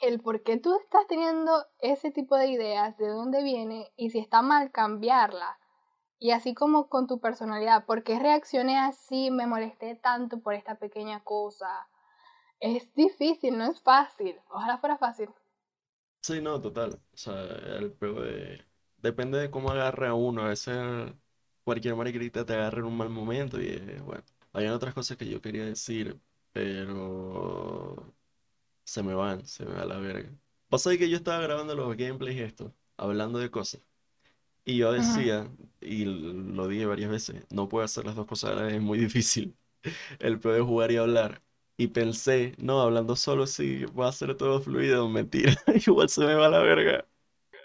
[0.00, 4.18] el por qué tú estás teniendo ese tipo de ideas, de dónde viene y si
[4.18, 5.58] está mal cambiarla.
[6.18, 9.30] Y así como con tu personalidad, ¿por qué reaccioné así?
[9.30, 11.88] Me molesté tanto por esta pequeña cosa.
[12.58, 14.34] Es difícil, no es fácil.
[14.50, 15.30] Ojalá fuera fácil.
[16.22, 17.00] sí, no, total.
[17.12, 18.64] O sea, el de...
[18.98, 20.42] Depende de cómo agarre a uno.
[20.42, 20.76] A veces
[21.64, 24.24] cualquier mariquita te agarra en un mal momento y eh, bueno.
[24.52, 26.20] Hay otras cosas que yo quería decir,
[26.52, 28.14] pero
[28.84, 30.30] se me van, se me va la verga.
[30.68, 33.82] Pasa que yo estaba grabando los gameplays y esto, hablando de cosas.
[34.64, 35.32] Y yo Ajá.
[35.32, 38.74] decía, y lo dije varias veces, no puedo hacer las dos cosas a la vez,
[38.76, 39.56] es muy difícil.
[40.20, 41.42] El peor es jugar y hablar.
[41.76, 45.52] Y pensé, no, hablando solo sí, va a ser todo fluido, mentira,
[45.86, 47.04] igual se me va la verga.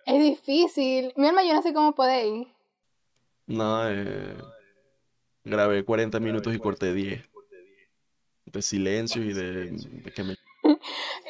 [0.05, 1.13] Es difícil.
[1.15, 2.47] Mi alma, yo no sé cómo podéis.
[3.45, 4.35] No, eh,
[5.43, 7.29] grabé 40 minutos y corté 10
[8.45, 10.35] de silencio y de, de que me...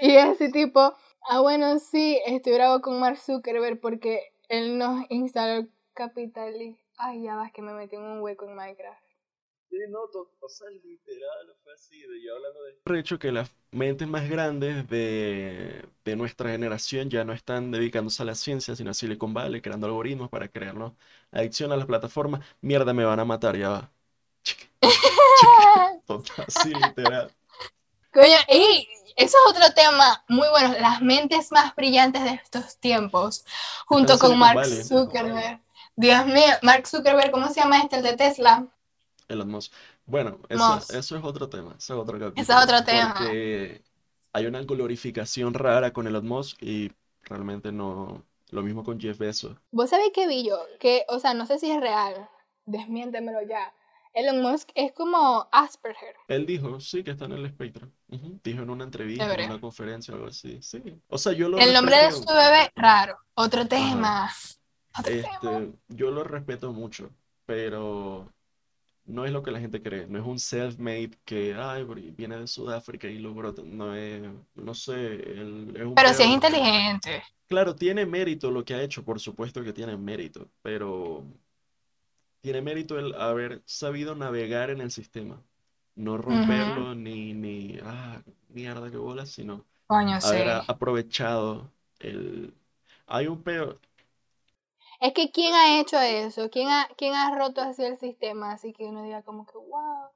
[0.01, 0.93] Y ese tipo,
[1.29, 5.67] ah, bueno, sí, estoy bravo con Mark Zuckerberg porque él nos instaló
[6.45, 6.77] el.
[6.97, 9.08] Ay, ya vas que me metí en un hueco en Minecraft.
[9.69, 12.99] Sí, no, o sea, literal, fue así, de yo hablando de...
[12.99, 18.25] hecho que las mentes más grandes de, de nuestra generación ya no están dedicándose a
[18.25, 20.93] la ciencia, sino a Silicon Valley, creando algoritmos para crearnos
[21.31, 22.41] adicción a las plataformas.
[22.61, 23.91] Mierda, me van a matar, ya va.
[24.43, 24.65] Chica,
[25.33, 25.61] chica,
[26.05, 27.31] total, sí, literal.
[28.11, 33.45] Coño, y eso es otro tema muy bueno, las mentes más brillantes de estos tiempos,
[33.85, 34.83] junto con Mark Valley.
[34.83, 35.61] Zuckerberg.
[35.95, 38.65] Dios mío, Mark Zuckerberg, ¿cómo se llama este, el de Tesla?
[39.29, 39.71] Elon Musk.
[40.05, 40.93] Bueno, eso, Musk.
[40.93, 42.57] eso es otro tema, eso es otro Ese capítulo.
[42.57, 43.13] es otro tema.
[43.17, 43.83] Porque
[44.33, 46.91] hay una glorificación rara con Elon Musk y
[47.23, 48.25] realmente no...
[48.51, 49.55] Lo mismo con Jeff Bezos.
[49.69, 50.57] ¿Vos sabéis qué vi yo?
[50.79, 52.27] Que, o sea, no sé si es real,
[52.65, 53.71] desmiéntemelo ya.
[54.13, 56.15] Elon Musk es como Asperger.
[56.27, 57.87] Él dijo, sí, que está en el espectro.
[58.07, 60.59] Dijo en una entrevista, en una conferencia o algo así.
[60.63, 60.81] Sí.
[61.09, 63.19] O sea, yo lo El nombre de su bebé, raro.
[63.35, 64.31] Otro tema.
[64.97, 65.27] Otro tema.
[65.43, 67.11] este, yo lo respeto mucho,
[67.45, 68.33] pero
[69.09, 70.07] no es lo que la gente cree.
[70.07, 71.83] No es un self-made que, ay,
[72.15, 74.21] viene de Sudáfrica y logró, no es,
[74.55, 77.23] no sé, él es un Pero sí es inteligente.
[77.47, 81.25] Claro, tiene mérito lo que ha hecho, por supuesto que tiene mérito, pero
[82.41, 85.41] tiene mérito el haber sabido navegar en el sistema,
[85.95, 92.53] no romperlo ni, ni, ah, mierda, qué bola, sino Coño, haber aprovechado el...
[93.07, 93.79] Hay un peo,
[95.01, 96.49] Es que ¿quién ha hecho eso?
[96.49, 98.53] ¿Quién ha, quién ha roto así el sistema?
[98.53, 100.09] Así que uno diga como que, wow.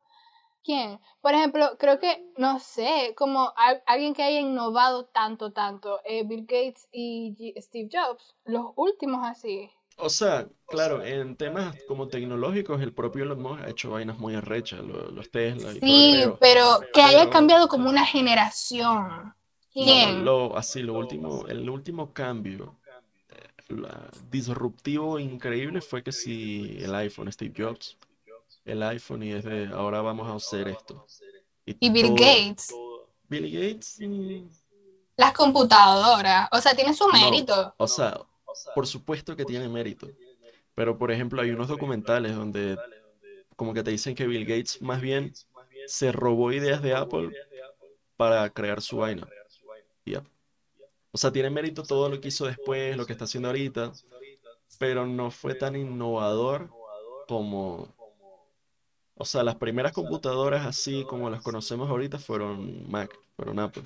[0.63, 0.99] ¿Quién?
[1.21, 6.23] Por ejemplo, creo que, no sé, como al- alguien que haya innovado tanto, tanto, eh,
[6.25, 9.71] Bill Gates y G- Steve Jobs, los últimos así.
[9.97, 14.35] o sea, claro, en temas como tecnológicos, el propio Elon Musk ha hecho vainas muy
[14.35, 19.35] arrechas, lo- los Tesla y todo Sí, el pero que haya cambiado como una generación.
[19.77, 20.15] No, ¿Quién?
[20.15, 22.79] lo, así, lo último, el último cambio
[23.73, 27.97] la- disruptivo increíble fue que si el iPhone, Steve Jobs,
[28.65, 31.05] el iPhone y es de ahora vamos a hacer esto.
[31.65, 32.73] Y Bill todo- Gates,
[33.29, 33.99] Bill Gates,
[35.17, 37.13] las computadoras, o sea, tiene su No.
[37.13, 37.73] mérito.
[37.77, 38.19] o sea,
[38.75, 40.07] por supuesto que tiene mérito.
[40.75, 42.77] Pero por ejemplo, hay unos documentales donde
[43.55, 45.33] como que te dicen que Bill Gates más bien
[45.87, 47.29] se robó ideas de Apple
[48.17, 49.27] para crear su vaina.
[50.05, 50.15] Y.
[51.15, 53.91] O sea, tiene mérito todo lo que hizo después, lo que está haciendo ahorita,
[54.79, 56.71] pero no fue tan innovador
[57.27, 57.87] como...
[59.15, 63.83] O sea, las primeras computadoras así como las conocemos ahorita fueron Mac, fueron Apple.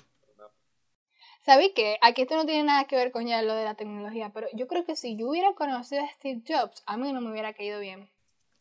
[1.41, 1.97] ¿Sabí qué?
[2.01, 4.67] Aquí esto no tiene nada que ver con ya lo de la tecnología, pero yo
[4.67, 7.81] creo que si yo hubiera conocido a Steve Jobs, a mí no me hubiera caído
[7.81, 8.09] bien.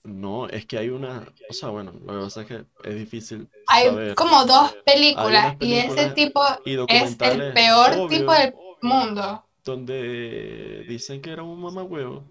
[0.07, 1.27] No, es que hay una...
[1.51, 4.15] O sea, bueno, lo que pasa es que es difícil Hay saber.
[4.15, 9.45] como dos películas y ese tipo y es el peor obvio, tipo del mundo.
[9.65, 12.25] donde dicen que era un mamahuevo.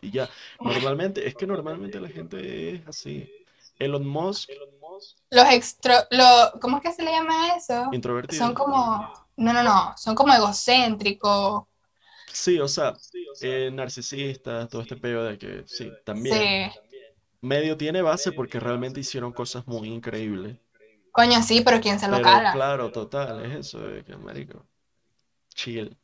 [0.00, 0.28] Y ya,
[0.60, 3.30] normalmente, es que normalmente la gente es así.
[3.78, 4.50] Elon Musk,
[5.30, 7.88] Los extro, lo, ¿cómo es que se le llama eso?
[7.92, 8.44] introvertido.
[8.44, 11.64] Son como, no, no, no, son como egocéntricos.
[12.32, 12.94] Sí, o sea,
[13.40, 16.70] eh, narcisistas, todo este peo de que sí, también.
[16.72, 16.78] Sí.
[17.40, 20.56] Medio tiene base porque realmente hicieron cosas muy increíbles.
[21.12, 22.52] Coño, sí, pero ¿quién se lo Pero cala?
[22.52, 24.66] claro, total, es eso, de que marico,
[25.54, 25.96] chill.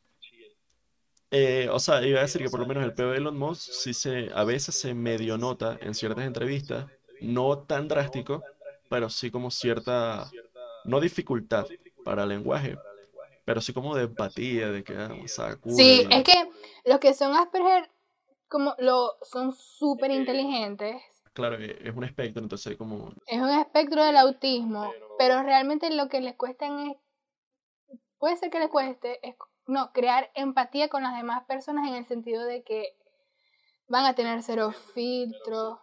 [1.31, 3.71] Eh, o sea, iba a decir que por lo menos el peo de Elon Musk
[3.71, 6.85] sí se, a veces se medio nota en ciertas entrevistas,
[7.21, 8.43] no tan drástico,
[8.89, 10.29] pero sí como cierta,
[10.83, 11.65] no dificultad
[12.03, 12.77] para el lenguaje,
[13.51, 15.13] pero sí como de empatía, de que, ah,
[15.75, 16.49] Sí, es que
[16.85, 17.91] los que son Asperger
[18.47, 21.01] como lo son súper inteligentes.
[21.33, 26.07] claro, que es un espectro, entonces como, Es un espectro del autismo, pero realmente lo
[26.07, 26.95] que les cuesta es,
[28.19, 29.35] puede ser que les cueste, es
[29.67, 32.95] no, crear empatía con las demás personas en el sentido de que
[33.89, 35.81] van a tener cero filtro.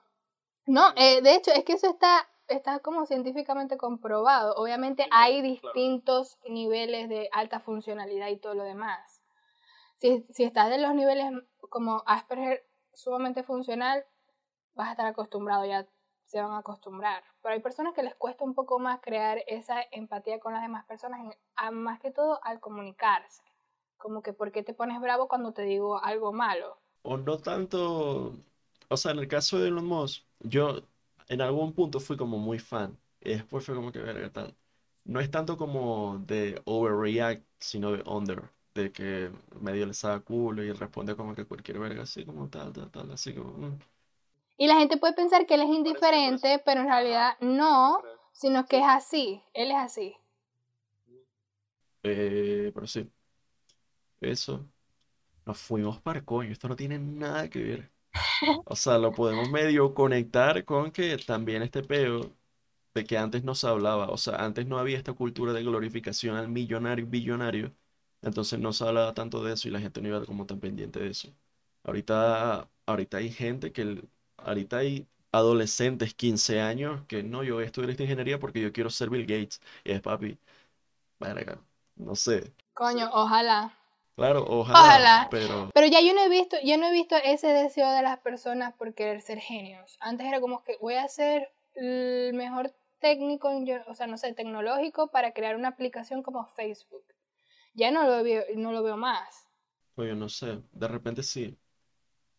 [0.64, 4.54] No, eh, de hecho, es que eso está, está como científicamente comprobado.
[4.56, 9.22] Obviamente hay distintos niveles de alta funcionalidad y todo lo demás.
[9.98, 11.32] Si, si estás de los niveles
[11.70, 14.04] como Asperger sumamente funcional,
[14.74, 15.86] vas a estar acostumbrado, ya
[16.26, 17.24] se van a acostumbrar.
[17.42, 20.84] Pero hay personas que les cuesta un poco más crear esa empatía con las demás
[20.86, 23.42] personas, en- a- más que todo al comunicarse.
[23.98, 26.78] Como que, ¿por qué te pones bravo cuando te digo algo malo?
[27.02, 28.36] o no tanto,
[28.88, 30.82] o sea, en el caso de Elon Musk, yo
[31.28, 34.56] en algún punto fui como muy fan, y después fue como que verga tal.
[35.04, 40.62] No es tanto como de overreact, sino de under, de que medio le saca culo
[40.62, 43.52] y responde como que cualquier verga, así como tal, tal, tal, así como...
[43.68, 43.78] mm.
[44.58, 48.02] Y la gente puede pensar que él es indiferente, pero en realidad no,
[48.32, 49.42] sino que es así.
[49.54, 50.16] Él es así.
[52.02, 53.10] Eh, pero sí,
[54.20, 54.68] eso.
[55.46, 57.92] Nos fuimos para el coño, esto no tiene nada que ver.
[58.64, 62.36] O sea, lo podemos medio conectar con que también este peo
[62.94, 66.36] de que antes no se hablaba, o sea, antes no había esta cultura de glorificación
[66.36, 67.74] al millonario y billonario,
[68.22, 71.00] entonces no se hablaba tanto de eso y la gente no iba como tan pendiente
[71.00, 71.34] de eso.
[71.84, 74.02] Ahorita, ahorita hay gente que,
[74.38, 78.90] ahorita hay adolescentes, 15 años, que no, yo voy a esta ingeniería porque yo quiero
[78.90, 79.60] ser Bill Gates.
[79.84, 80.38] Y es papi,
[81.20, 81.60] verga,
[81.96, 82.54] no sé.
[82.74, 83.77] Coño, ojalá.
[84.18, 85.28] Claro, ojalá, Ojalá.
[85.30, 88.18] pero Pero ya yo no he visto, yo no he visto ese deseo de las
[88.18, 89.96] personas por querer ser genios.
[90.00, 94.32] Antes era como que voy a ser el mejor técnico, yo- o sea, no sé,
[94.34, 97.04] tecnológico para crear una aplicación como Facebook.
[97.74, 99.46] Ya no lo veo, no lo veo más.
[99.94, 101.56] Oye, no sé, de repente sí.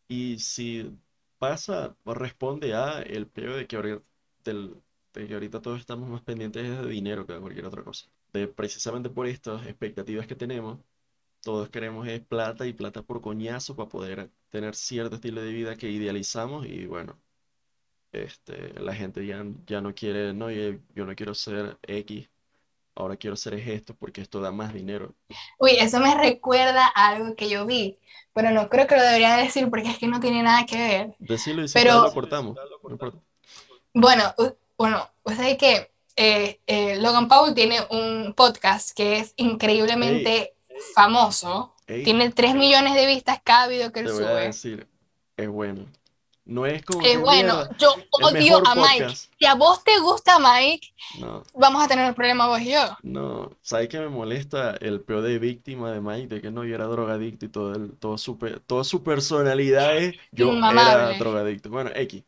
[0.07, 0.91] Y si
[1.37, 4.03] pasa responde a el peo de que ahorita,
[4.43, 4.75] del-
[5.13, 8.07] de que ahorita todos estamos más pendientes de dinero que de cualquier otra cosa.
[8.33, 10.79] De precisamente por estas expectativas que tenemos,
[11.41, 15.75] todos queremos es plata y plata por coñazo para poder tener cierto estilo de vida
[15.75, 17.17] que idealizamos y bueno,
[18.11, 22.27] este, la gente ya, ya no quiere, no, yo, yo no quiero ser X,
[22.95, 25.13] ahora quiero ser es esto porque esto da más dinero.
[25.59, 27.97] Uy, eso me recuerda a algo que yo vi,
[28.33, 31.15] pero no creo que lo debería decir porque es que no tiene nada que ver.
[31.19, 33.23] Decirlo y si Pero- lo cortamos, no.
[33.93, 34.33] Bueno,
[34.77, 40.53] bueno, o sea que eh, eh, Logan Paul tiene un podcast que es increíblemente
[40.93, 41.75] famoso.
[41.87, 44.41] Ey, Tiene 3 millones de vistas cada video que él te voy a sube.
[44.41, 44.87] decir,
[45.37, 45.85] es bueno.
[46.45, 49.15] No es como Es que bueno, mierda, yo odio a Mike.
[49.39, 52.97] Si a vos te gusta Mike, No, vamos a tener un problema vos y yo.
[53.01, 54.75] no, ¿sabes qué me molesta?
[54.81, 57.97] El peor de víctima de Mike, de que no, yo era drogadicto y todo, el,
[57.97, 61.17] todo su, toda su personalidad es, yo era Inmamable.
[61.17, 61.69] drogadicto.
[61.69, 62.23] Bueno, X,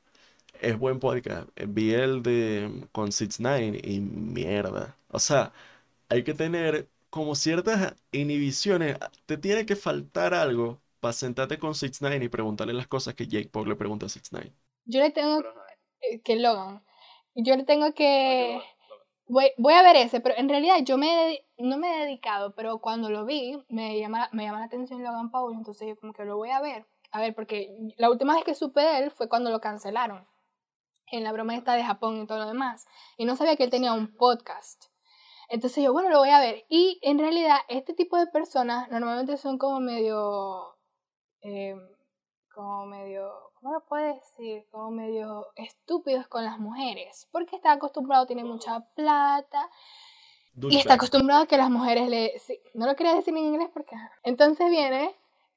[0.61, 1.49] es buen podcast.
[1.67, 4.97] Vi el de con Six Nine y mierda.
[5.09, 5.53] O sea,
[6.09, 8.97] hay que tener como ciertas inhibiciones.
[9.27, 13.27] Te tiene que faltar algo para sentarte con Six Nine y preguntarle las cosas que
[13.27, 14.53] Jake Paul le pregunta a Six Nine.
[14.85, 15.43] Yo le tengo,
[16.23, 16.83] que Logan.
[17.35, 18.61] Yo le tengo que...
[19.27, 22.53] Voy, voy a ver ese, pero en realidad yo me he- no me he dedicado,
[22.55, 26.13] pero cuando lo vi me llama, me llama la atención Logan Paul, entonces yo como
[26.13, 26.85] que lo voy a ver.
[27.11, 30.27] A ver, porque la última vez que supe de él fue cuando lo cancelaron
[31.11, 32.87] en la broma esta de Japón y todo lo demás.
[33.17, 34.85] Y no sabía que él tenía un podcast.
[35.51, 36.65] Entonces yo, bueno, lo voy a ver.
[36.69, 40.77] Y en realidad este tipo de personas normalmente son como medio...
[41.41, 41.75] eh,
[42.55, 43.29] como medio...
[43.59, 44.65] ¿Cómo lo puedes decir?
[44.71, 47.27] Como medio estúpidos con las mujeres.
[47.31, 49.69] Porque está acostumbrado, tiene mucha plata.
[50.55, 52.39] Y está acostumbrado a que las mujeres le...
[52.39, 53.95] sí, no lo quería decir en inglés porque...
[54.23, 55.13] Entonces viene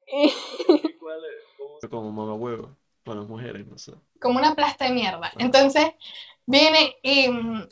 [0.07, 0.33] y...
[1.91, 3.93] Como mamá huevo con las mujeres, no sé.
[4.19, 5.31] como una plasta de mierda.
[5.39, 5.93] Entonces
[6.47, 7.69] viene y, mm,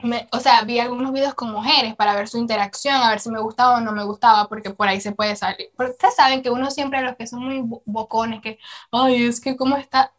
[0.00, 3.30] me- o sea, vi algunos videos con mujeres para ver su interacción, a ver si
[3.30, 5.70] me gustaba o no me gustaba, porque por ahí se puede salir.
[5.76, 8.58] Porque ustedes saben que uno siempre, los que son muy bo- bocones, que,
[8.92, 10.12] ay, es que cómo está,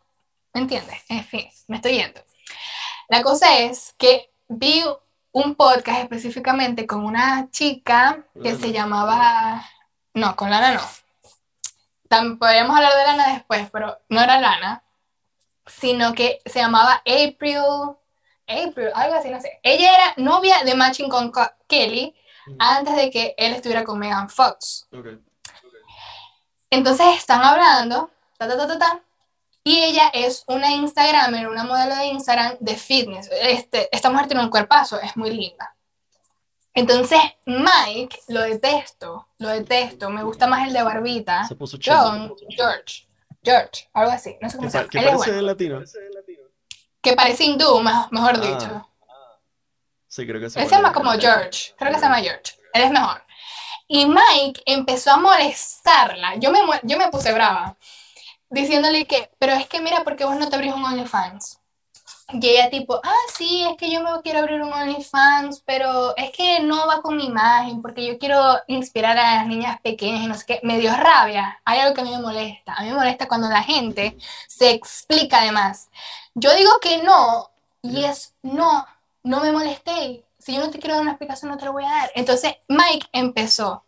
[0.53, 0.97] ¿me entiendes?
[1.09, 2.21] En fin, me estoy yendo.
[3.07, 4.83] La cosa es que vi
[5.31, 9.63] un podcast específicamente con una chica que se llamaba,
[10.13, 10.81] no, con Lana no.
[12.09, 14.83] Tam- podríamos hablar de Lana después, pero no era Lana,
[15.67, 17.61] sino que se llamaba April,
[18.49, 19.59] April, algo así, no sé.
[19.63, 22.15] Ella era novia de Matching con Co- Kelly
[22.47, 22.55] Mm.
[22.59, 24.87] antes de que él estuviera con Megan Fox.
[24.91, 25.07] Ok.
[26.71, 29.03] Entonces están hablando, ta, ta, ta, ta, ta,
[29.63, 33.29] y ella es una Instagramer, una modelo de Instagram de fitness.
[33.41, 35.75] Este, esta mujer tiene un cuerpazo, es muy linda.
[36.73, 41.43] Entonces, Mike, lo detesto, lo detesto, me gusta más el de barbita.
[41.45, 41.97] Se puso chido.
[41.97, 43.07] John, George,
[43.43, 44.89] George, algo así, no sé cómo se llama.
[44.89, 45.47] que Él es parece bueno.
[45.47, 45.81] latino.
[47.01, 48.87] Que parece hindú, mejor Ah, dicho.
[50.07, 50.59] Sí, creo que sí.
[50.59, 53.23] Él se llama como George, creo que se llama George, él es mejor.
[53.87, 57.75] Y Mike empezó a molestarla, yo me, yo me puse brava,
[58.49, 61.59] diciéndole que, pero es que mira, porque vos no te abrís un OnlyFans?
[62.31, 66.31] Y ella tipo, ah, sí, es que yo me quiero abrir un OnlyFans, pero es
[66.31, 70.27] que no va con mi imagen, porque yo quiero inspirar a las niñas pequeñas y
[70.27, 70.59] no sé qué.
[70.61, 72.73] Me dio rabia, hay algo que a mí me molesta.
[72.75, 74.15] A mí me molesta cuando la gente
[74.47, 75.89] se explica de más.
[76.39, 78.85] Yo digo que no, y es no,
[79.23, 80.25] no me molesté.
[80.37, 82.11] Si yo no te quiero dar una explicación, no te la voy a dar.
[82.15, 83.83] Entonces Mike empezó.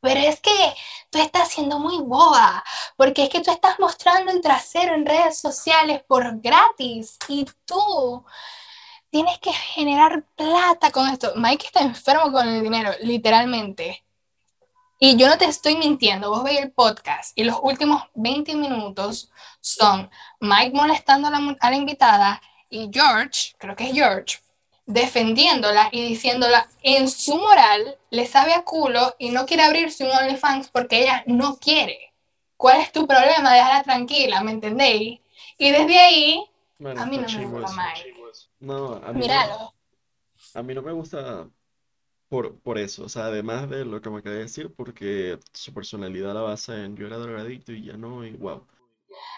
[0.00, 0.74] Pero es que
[1.10, 2.64] tú estás siendo muy boba,
[2.96, 8.24] porque es que tú estás mostrando el trasero en redes sociales por gratis y tú
[9.10, 11.32] tienes que generar plata con esto.
[11.36, 14.04] Mike está enfermo con el dinero, literalmente.
[15.02, 19.30] Y yo no te estoy mintiendo, vos veis el podcast y los últimos 20 minutos
[19.62, 24.38] son Mike molestando a la, a la invitada y George, creo que es George,
[24.84, 30.10] defendiéndola y diciéndola en su moral le sabe a culo y no quiere abrirse un
[30.10, 32.12] OnlyFans porque ella no quiere.
[32.58, 33.54] ¿Cuál es tu problema?
[33.54, 35.20] Déjala tranquila, ¿me entendéis?
[35.56, 36.44] Y desde ahí,
[36.78, 38.04] Bueno, a mí no me gusta eso.
[38.04, 38.16] Mike.
[38.60, 39.74] No, a mí, no, Míralo.
[40.54, 41.48] a mí no me gusta
[42.30, 43.04] por, por eso.
[43.04, 46.82] O sea, además de lo que me acabé de decir, porque su personalidad la basa
[46.82, 48.66] en yo era drogadicto y ya no, y wow.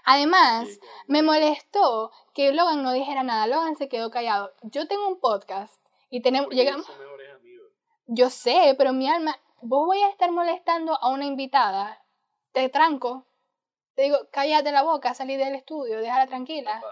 [0.05, 0.79] Además,
[1.09, 3.47] me molestó que Logan no dijera nada.
[3.47, 4.53] Logan se quedó callado.
[4.63, 5.75] Yo tengo un podcast
[6.11, 6.87] y tenemos, llegamos,
[8.07, 12.05] yo sé, pero mi alma, vos voy a estar molestando a una invitada,
[12.53, 13.27] te tranco,
[13.95, 16.83] te digo, cállate la boca, salí del estudio, déjala tranquila.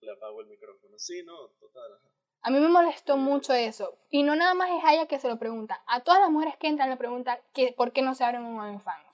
[0.00, 0.98] Le apago el micrófono.
[0.98, 2.00] Sí, no, total.
[2.42, 3.98] A mí me molestó mucho eso.
[4.10, 5.82] Y no nada más es a ella que se lo pregunta.
[5.86, 8.58] A todas las mujeres que entran le preguntan que, por qué no se abren un
[8.58, 9.06] OnlyFans.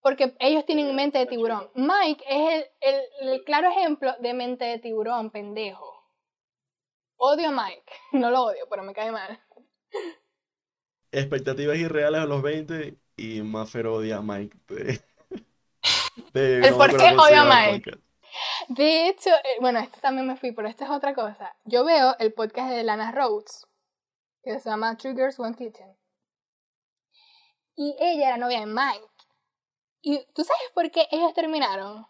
[0.00, 1.70] Porque ellos tienen mente de tiburón.
[1.74, 2.66] Mike es el,
[3.20, 6.02] el- el claro ejemplo de mente de tiburón, pendejo.
[7.16, 7.92] Odio a Mike.
[8.12, 9.38] No lo odio, pero me cae mal.
[11.12, 14.56] Expectativas irreales a los 20 y Maffer odia a Mike.
[14.68, 15.00] De,
[16.32, 17.90] de- ¿El no por qué odia a Mike?
[17.90, 18.11] podcast.
[18.68, 21.54] De hecho, eh, bueno, esto también me fui, pero esto es otra cosa.
[21.64, 23.66] Yo veo el podcast de Lana Rhodes,
[24.42, 25.96] que se llama Girls One Kitchen.
[27.74, 29.08] Y ella era novia de Mike.
[30.00, 32.06] ¿Y tú sabes por qué ellos terminaron?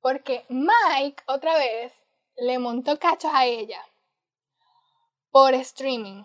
[0.00, 1.92] Porque Mike, otra vez,
[2.36, 3.84] le montó cachos a ella.
[5.30, 6.24] Por streaming.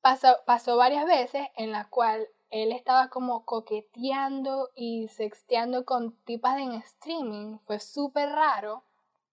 [0.00, 6.58] pasó, pasó varias veces en la cual él estaba como coqueteando y sexteando con tipas
[6.58, 7.58] en streaming.
[7.64, 8.84] Fue súper raro.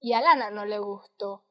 [0.02, 1.44] Y a Lana no le gustó.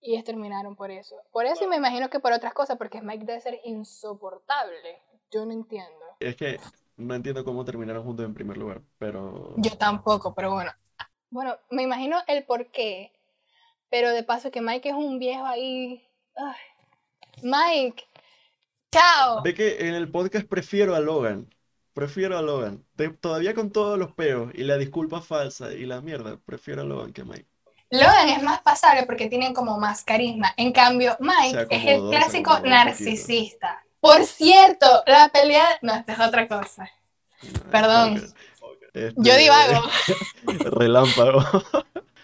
[0.00, 1.16] Y ellos terminaron por eso.
[1.30, 5.00] Por eso y me imagino que por otras cosas, porque Mike debe ser insoportable.
[5.30, 6.04] Yo no entiendo.
[6.18, 6.58] Es que
[6.96, 10.72] no entiendo cómo terminaron juntos en primer lugar, pero Yo tampoco, pero bueno.
[11.30, 13.12] Bueno, me imagino el por qué.
[13.88, 16.04] Pero de paso que Mike es un viejo ahí.
[16.36, 16.56] Ay.
[17.42, 18.04] Mike,
[18.92, 19.42] chao.
[19.42, 21.48] ve que en el podcast prefiero a Logan
[21.92, 22.84] prefiero a Logan.
[22.96, 26.84] Te- todavía con todos los peos y la disculpa falsa y la mierda, prefiero a
[26.84, 27.46] Logan que a Mike.
[27.90, 30.54] Logan es más pasable porque tiene como más carisma.
[30.56, 33.84] En cambio, Mike es el clásico narcisista.
[34.00, 35.78] Por cierto, la pelea.
[35.82, 36.90] No, esta es otra cosa.
[37.70, 38.14] Perdón.
[38.94, 39.82] Este, Yo divago.
[40.70, 41.44] Relámpago.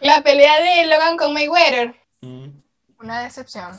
[0.00, 1.94] La pelea de Logan con Mayweather.
[2.22, 2.48] Mm.
[3.00, 3.78] Una decepción.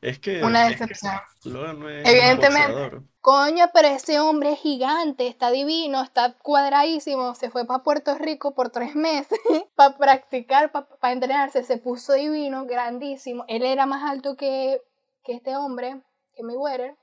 [0.00, 1.14] Es que Una decepción.
[1.44, 3.00] No es Evidentemente.
[3.20, 8.54] Coño, pero ese hombre es gigante, está divino, está cuadradísimo, se fue para Puerto Rico
[8.54, 9.38] por tres meses
[9.74, 13.44] para practicar, para entrenarse, se puso divino, grandísimo.
[13.48, 14.80] Él era más alto que,
[15.24, 16.00] que este hombre,
[16.34, 16.96] que Mayweather.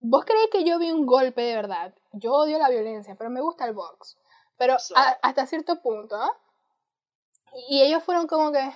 [0.00, 1.94] ¿Vos creéis que yo vi un golpe de verdad?
[2.12, 4.16] Yo odio la violencia, pero me gusta el box.
[4.56, 6.30] Pero a- hasta cierto punto, ¿ah?
[7.68, 8.70] Y ellos fueron como que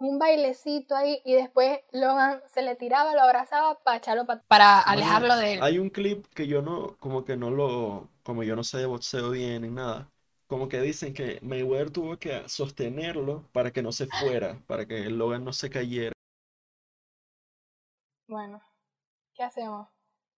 [0.00, 4.80] un bailecito ahí y después Logan se le tiraba, lo abrazaba para echarlo pa- para
[4.80, 5.66] alejarlo de él.
[5.66, 8.86] Hay un clip que yo no, como que no lo, como yo no sé de
[8.86, 10.10] boxeo bien ni nada,
[10.46, 15.08] como que dicen que Mayweather tuvo que sostenerlo para que no se fuera, para que
[15.10, 16.12] Logan no se cayera.
[18.28, 18.62] Bueno,
[19.34, 19.88] ¿qué hacemos?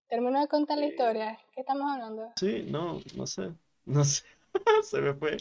[0.10, 1.40] Termino de contar la historia.
[1.54, 2.34] ¿Qué estamos hablando?
[2.36, 3.54] Sí, no, no sé,
[3.86, 4.24] no sé,
[4.84, 5.38] se me fue.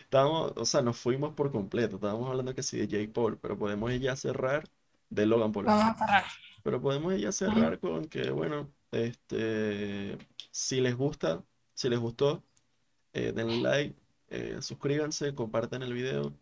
[0.00, 3.58] Estábamos, o sea, nos fuimos por completo, estábamos hablando que sí de Jake Paul, pero
[3.58, 4.68] podemos ya cerrar
[5.10, 5.66] de Logan Paul.
[5.66, 6.24] Vamos a parar.
[6.62, 10.18] Pero podemos ya cerrar con que, bueno, este,
[10.50, 11.42] si les gusta,
[11.74, 12.42] si les gustó,
[13.12, 13.94] eh, denle like,
[14.28, 16.32] eh, suscríbanse, compartan el video,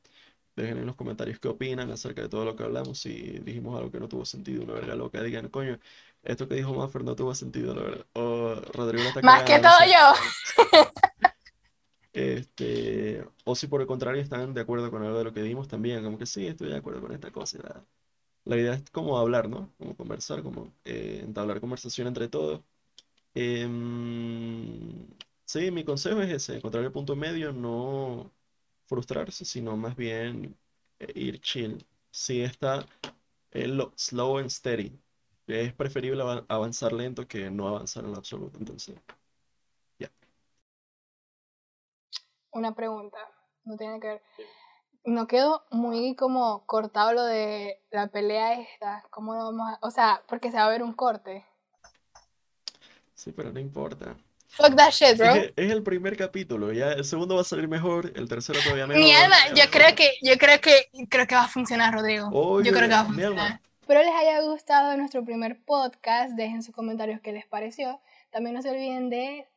[0.56, 3.90] dejen en los comentarios qué opinan acerca de todo lo que hablamos, si dijimos algo
[3.90, 5.78] que no tuvo sentido, una verga loca, digan, coño,
[6.22, 9.78] esto que dijo Maffer no tuvo sentido, la verdad, o Rodrigo está Más que todo
[9.86, 11.28] yo.
[12.14, 15.68] Este, o si por el contrario están de acuerdo con algo de lo que dimos
[15.68, 17.86] también, como que sí, estoy de acuerdo con esta cosa.
[18.44, 19.72] La, idea es como hablar, ¿no?
[19.78, 22.62] Como conversar, como eh, entablar conversación entre todos.
[23.34, 25.06] Em,
[25.44, 28.32] sí, mi consejo es ese, encontrar el punto medio, no
[28.86, 30.56] frustrarse, sino más bien
[31.00, 31.84] eh, ir chill.
[32.10, 32.86] Sí está
[33.52, 34.98] eh, lo- slow and steady.
[35.46, 38.58] Es preferible ava- avanzar lento que no avanzar en absoluto.
[38.58, 38.96] Entonces,
[42.54, 43.18] Una pregunta.
[43.64, 44.22] No tiene que ver.
[45.04, 49.04] No quedó muy como cortado lo de la pelea esta.
[49.10, 49.78] ¿Cómo lo vamos a.?
[49.82, 51.44] O sea, porque se va a ver un corte.
[53.14, 54.16] sí, pero no importa.
[54.48, 55.34] Fuck that shit, bro.
[55.34, 58.86] Es, es el primer capítulo, ya el segundo va a salir mejor, el tercero todavía
[58.86, 59.02] mejor.
[59.02, 62.30] Mi alma, yo creo que, yo creo que, creo que va a funcionar, Rodrigo.
[62.62, 63.60] Yo creo que va a funcionar.
[63.80, 66.34] Espero les haya gustado nuestro primer podcast.
[66.36, 68.00] Dejen sus comentarios qué les pareció.
[68.30, 69.48] También no se olviden de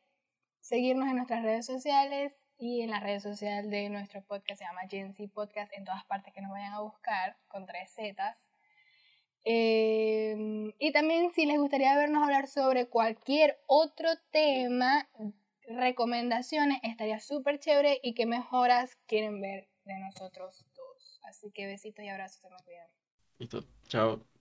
[0.60, 4.58] seguirnos en nuestras redes sociales y en las redes sociales de nuestro podcast.
[4.58, 7.92] Se llama Gen Z Podcast en todas partes que nos vayan a buscar con tres
[7.94, 8.48] Zetas.
[9.44, 15.08] Eh, y también si les gustaría vernos hablar sobre cualquier otro tema,
[15.68, 21.20] recomendaciones, estaría súper chévere y qué mejoras quieren ver de nosotros dos.
[21.24, 22.88] Así que besitos y abrazos, se me cuidan.
[23.38, 24.37] Listo, chao.